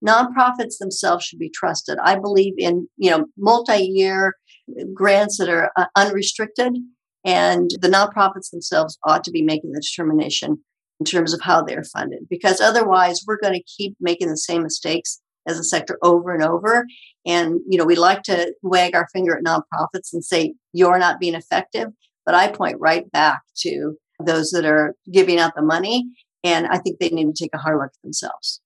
nonprofits 0.05 0.77
themselves 0.79 1.25
should 1.25 1.39
be 1.39 1.49
trusted. 1.49 1.97
I 2.03 2.19
believe 2.19 2.53
in 2.57 2.87
you 2.97 3.09
know 3.09 3.25
multi-year 3.37 4.35
grants 4.93 5.37
that 5.37 5.49
are 5.49 5.71
uh, 5.75 5.85
unrestricted, 5.95 6.73
and 7.27 7.69
the 7.81 7.89
nonprofits 7.89 8.49
themselves 8.49 8.97
ought 9.03 9.23
to 9.25 9.31
be 9.31 9.43
making 9.43 9.73
the 9.73 9.81
determination 9.81 10.57
in 10.99 11.05
terms 11.05 11.31
of 11.31 11.41
how 11.41 11.61
they're 11.61 11.83
funded, 11.83 12.27
because 12.27 12.59
otherwise 12.59 13.21
we're 13.27 13.39
going 13.39 13.53
to 13.53 13.63
keep 13.77 13.95
making 13.99 14.29
the 14.29 14.37
same 14.37 14.63
mistakes 14.63 15.21
as 15.47 15.59
a 15.59 15.63
sector 15.63 15.99
over 16.01 16.33
and 16.33 16.43
over. 16.43 16.85
And 17.25 17.59
you 17.69 17.77
know 17.77 17.85
we 17.85 17.95
like 17.95 18.23
to 18.23 18.53
wag 18.63 18.95
our 18.95 19.07
finger 19.13 19.37
at 19.37 19.43
nonprofits 19.43 20.13
and 20.13 20.23
say 20.23 20.55
you're 20.73 20.97
not 20.97 21.19
being 21.19 21.35
effective, 21.35 21.89
but 22.25 22.33
I 22.33 22.47
point 22.47 22.77
right 22.79 23.09
back 23.11 23.41
to 23.57 23.95
those 24.23 24.49
that 24.51 24.65
are 24.65 24.95
giving 25.11 25.39
out 25.39 25.53
the 25.55 25.61
money, 25.61 26.05
and 26.43 26.65
I 26.67 26.79
think 26.79 26.97
they 26.99 27.09
need 27.09 27.35
to 27.35 27.43
take 27.43 27.53
a 27.53 27.59
hard 27.59 27.77
look 27.77 27.91
at 27.93 28.01
themselves. 28.03 28.61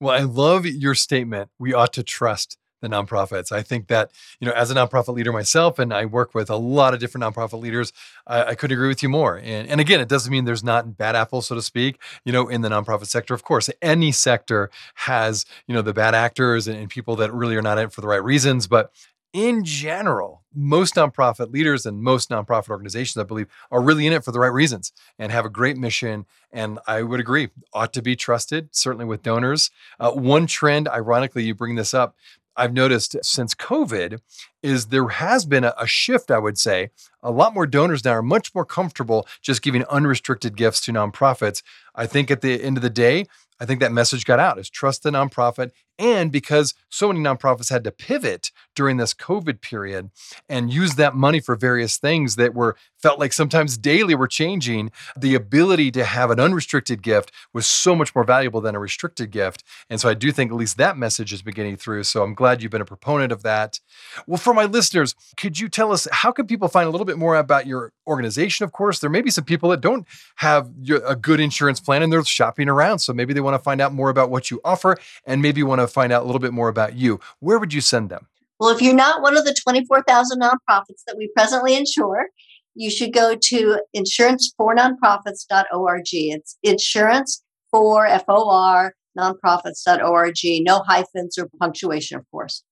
Well, 0.00 0.18
I 0.18 0.24
love 0.24 0.66
your 0.66 0.96
statement. 0.96 1.50
We 1.60 1.72
ought 1.72 1.92
to 1.92 2.02
trust 2.02 2.56
the 2.82 2.88
nonprofits. 2.88 3.50
I 3.50 3.62
think 3.62 3.86
that, 3.86 4.10
you 4.38 4.46
know, 4.46 4.52
as 4.52 4.70
a 4.70 4.74
nonprofit 4.74 5.14
leader 5.14 5.32
myself, 5.32 5.78
and 5.78 5.94
I 5.94 6.04
work 6.04 6.34
with 6.34 6.50
a 6.50 6.56
lot 6.56 6.92
of 6.92 7.00
different 7.00 7.24
nonprofit 7.24 7.58
leaders, 7.58 7.94
I, 8.26 8.44
I 8.44 8.54
couldn't 8.54 8.74
agree 8.74 8.88
with 8.88 9.02
you 9.02 9.08
more. 9.08 9.38
And, 9.38 9.66
and 9.68 9.80
again, 9.80 10.00
it 10.00 10.08
doesn't 10.08 10.30
mean 10.30 10.44
there's 10.44 10.64
not 10.64 10.98
bad 10.98 11.16
apples, 11.16 11.46
so 11.46 11.54
to 11.54 11.62
speak, 11.62 11.98
you 12.24 12.32
know, 12.32 12.48
in 12.48 12.60
the 12.60 12.68
nonprofit 12.68 13.06
sector. 13.06 13.32
Of 13.32 13.44
course, 13.44 13.70
any 13.80 14.12
sector 14.12 14.70
has, 14.96 15.46
you 15.66 15.74
know, 15.74 15.82
the 15.82 15.94
bad 15.94 16.14
actors 16.14 16.68
and, 16.68 16.76
and 16.76 16.90
people 16.90 17.16
that 17.16 17.32
really 17.32 17.56
are 17.56 17.62
not 17.62 17.78
in 17.78 17.84
it 17.84 17.92
for 17.92 18.02
the 18.02 18.08
right 18.08 18.22
reasons. 18.22 18.66
But 18.66 18.92
in 19.32 19.64
general, 19.64 20.42
most 20.54 20.96
nonprofit 20.96 21.50
leaders 21.50 21.86
and 21.86 22.02
most 22.02 22.28
nonprofit 22.28 22.68
organizations, 22.68 23.16
I 23.16 23.24
believe, 23.24 23.46
are 23.70 23.80
really 23.80 24.06
in 24.06 24.12
it 24.12 24.22
for 24.22 24.30
the 24.30 24.38
right 24.38 24.52
reasons 24.52 24.92
and 25.18 25.32
have 25.32 25.46
a 25.46 25.48
great 25.48 25.78
mission. 25.78 26.26
And 26.52 26.78
I 26.86 27.00
would 27.00 27.18
agree, 27.18 27.48
ought 27.72 27.94
to 27.94 28.02
be 28.02 28.14
trusted, 28.14 28.68
certainly 28.72 29.06
with 29.06 29.22
donors. 29.22 29.70
Uh, 29.98 30.10
one 30.10 30.46
trend, 30.46 30.86
ironically, 30.86 31.44
you 31.44 31.54
bring 31.54 31.76
this 31.76 31.94
up, 31.94 32.14
I've 32.56 32.72
noticed 32.72 33.16
since 33.22 33.54
COVID 33.54 34.20
is 34.62 34.86
there 34.86 35.08
has 35.08 35.46
been 35.46 35.64
a, 35.64 35.74
a, 35.78 35.86
shift, 35.86 36.30
I 36.30 36.38
would 36.38 36.58
say. 36.58 36.90
A 37.22 37.30
lot 37.30 37.54
more 37.54 37.66
donors 37.66 38.04
now 38.04 38.12
are 38.12 38.22
much 38.22 38.54
more 38.54 38.64
comfortable 38.64 39.26
just 39.40 39.62
giving 39.62 39.84
unrestricted 39.84 40.56
gifts 40.56 40.80
to 40.82 40.92
nonprofits. 40.92 41.62
I 41.94 42.06
think 42.06 42.30
at 42.30 42.40
the 42.40 42.62
end 42.62 42.76
of 42.76 42.82
the 42.82 42.90
day, 42.90 43.26
I 43.60 43.64
think 43.64 43.80
that 43.80 43.92
message 43.92 44.24
got 44.24 44.40
out 44.40 44.58
is 44.58 44.68
trust 44.68 45.02
the 45.02 45.10
nonprofit. 45.10 45.70
And 45.98 46.32
because 46.32 46.74
so 46.88 47.08
many 47.08 47.20
nonprofits 47.20 47.70
had 47.70 47.84
to 47.84 47.90
pivot 47.90 48.50
during 48.74 48.96
this 48.96 49.14
COVID 49.14 49.60
period 49.60 50.10
and 50.48 50.72
use 50.72 50.94
that 50.96 51.14
money 51.14 51.40
for 51.40 51.54
various 51.54 51.96
things 51.98 52.36
that 52.36 52.54
were 52.54 52.76
felt 53.00 53.18
like 53.18 53.32
sometimes 53.32 53.76
daily 53.76 54.14
were 54.14 54.28
changing, 54.28 54.90
the 55.16 55.34
ability 55.34 55.90
to 55.90 56.04
have 56.04 56.30
an 56.30 56.38
unrestricted 56.38 57.02
gift 57.02 57.32
was 57.52 57.66
so 57.66 57.94
much 57.96 58.14
more 58.14 58.24
valuable 58.24 58.60
than 58.60 58.74
a 58.74 58.78
restricted 58.78 59.30
gift. 59.30 59.64
And 59.90 60.00
so 60.00 60.08
I 60.08 60.14
do 60.14 60.30
think 60.32 60.50
at 60.50 60.56
least 60.56 60.76
that 60.78 60.96
message 60.96 61.32
is 61.32 61.42
beginning 61.42 61.76
through. 61.76 62.04
So 62.04 62.22
I'm 62.22 62.34
glad 62.34 62.62
you've 62.62 62.70
been 62.70 62.80
a 62.80 62.86
proponent 62.86 63.32
of 63.32 63.42
that. 63.42 63.80
Well, 64.26 64.38
for 64.38 64.54
my 64.54 64.64
listeners, 64.64 65.14
could 65.36 65.58
you 65.58 65.68
tell 65.68 65.92
us 65.92 66.06
how 66.12 66.30
can 66.30 66.46
people 66.46 66.68
find 66.68 66.86
a 66.86 66.90
little 66.90 67.04
bit 67.04 67.18
more 67.18 67.36
about 67.36 67.66
your 67.66 67.92
organization? 68.06 68.64
Of 68.64 68.72
course, 68.72 69.00
there 69.00 69.10
may 69.10 69.20
be 69.20 69.30
some 69.30 69.44
people 69.44 69.70
that 69.70 69.80
don't 69.80 70.06
have 70.36 70.70
a 71.06 71.16
good 71.16 71.40
insurance 71.40 71.80
plan 71.80 72.02
and 72.02 72.12
they're 72.12 72.24
shopping 72.24 72.68
around. 72.68 73.00
So 73.00 73.12
maybe 73.12 73.34
they 73.34 73.40
want 73.40 73.54
to 73.54 73.62
find 73.62 73.80
out 73.80 73.92
more 73.92 74.10
about 74.10 74.30
what 74.30 74.50
you 74.50 74.60
offer 74.64 74.96
and 75.26 75.42
maybe 75.42 75.62
want 75.62 75.80
to 75.80 75.81
find 75.86 76.12
out 76.12 76.22
a 76.22 76.26
little 76.26 76.40
bit 76.40 76.52
more 76.52 76.68
about 76.68 76.94
you. 76.94 77.20
Where 77.40 77.58
would 77.58 77.72
you 77.72 77.80
send 77.80 78.10
them? 78.10 78.28
Well, 78.60 78.70
if 78.70 78.80
you're 78.80 78.94
not 78.94 79.22
one 79.22 79.36
of 79.36 79.44
the 79.44 79.54
24,000 79.54 80.40
nonprofits 80.40 81.02
that 81.06 81.16
we 81.16 81.28
presently 81.34 81.74
insure, 81.74 82.28
you 82.74 82.90
should 82.90 83.12
go 83.12 83.34
to 83.34 83.80
insurancefornonprofits.org. 83.96 86.06
It's 86.12 86.56
insurance 86.62 87.42
for 87.70 88.06
F 88.06 88.24
O 88.28 88.48
R 88.48 88.94
nonprofits.org. 89.18 90.34
No 90.64 90.82
hyphens 90.86 91.38
or 91.38 91.48
punctuation, 91.58 92.18
of 92.18 92.24
course. 92.30 92.62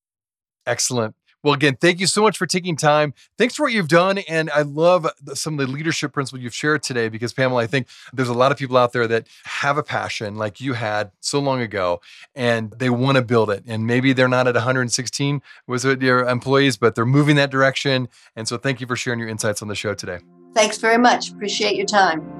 Excellent. 0.66 1.14
Well, 1.42 1.55
again, 1.55 1.76
thank 1.81 2.00
you 2.00 2.07
so 2.07 2.22
much 2.22 2.37
for 2.37 2.46
taking 2.46 2.76
time. 2.76 3.14
Thanks 3.38 3.55
for 3.55 3.62
what 3.62 3.72
you've 3.72 3.88
done. 3.88 4.18
And 4.18 4.50
I 4.50 4.62
love 4.62 5.07
some 5.35 5.59
of 5.59 5.66
the 5.66 5.72
leadership 5.72 6.12
principles 6.12 6.42
you've 6.42 6.55
shared 6.55 6.83
today 6.83 7.09
because, 7.09 7.33
Pamela, 7.33 7.62
I 7.62 7.66
think 7.66 7.88
there's 8.12 8.29
a 8.29 8.35
lot 8.35 8.53
of 8.53 8.59
people 8.59 8.76
out 8.76 8.92
there 8.92 9.07
that 9.07 9.26
have 9.44 9.79
a 9.79 9.83
passion 9.83 10.37
like 10.37 10.61
you 10.61 10.74
had 10.74 11.12
so 11.20 11.38
long 11.40 11.61
ago 11.61 12.00
and 12.35 12.72
they 12.72 12.90
want 12.90 13.16
to 13.16 13.22
build 13.22 13.50
it. 13.50 13.64
And 13.66 13.87
maybe 13.87 14.12
they're 14.12 14.29
not 14.29 14.46
at 14.46 14.55
116 14.55 15.42
with 15.66 16.03
your 16.03 16.29
employees, 16.29 16.76
but 16.76 16.94
they're 16.94 17.07
moving 17.07 17.37
that 17.37 17.50
direction. 17.50 18.09
And 18.37 18.46
so 18.46 18.57
thank 18.57 18.81
you 18.81 18.87
for 18.87 18.96
sharing 18.96 19.18
your 19.18 19.29
insights 19.29 19.62
on 19.62 19.68
the 19.68 19.74
show 19.74 19.94
today. 19.94 20.18
Thanks 20.55 20.79
very 20.79 20.98
much. 20.98 21.31
Appreciate 21.31 21.76
your 21.76 21.87
time. 21.87 22.39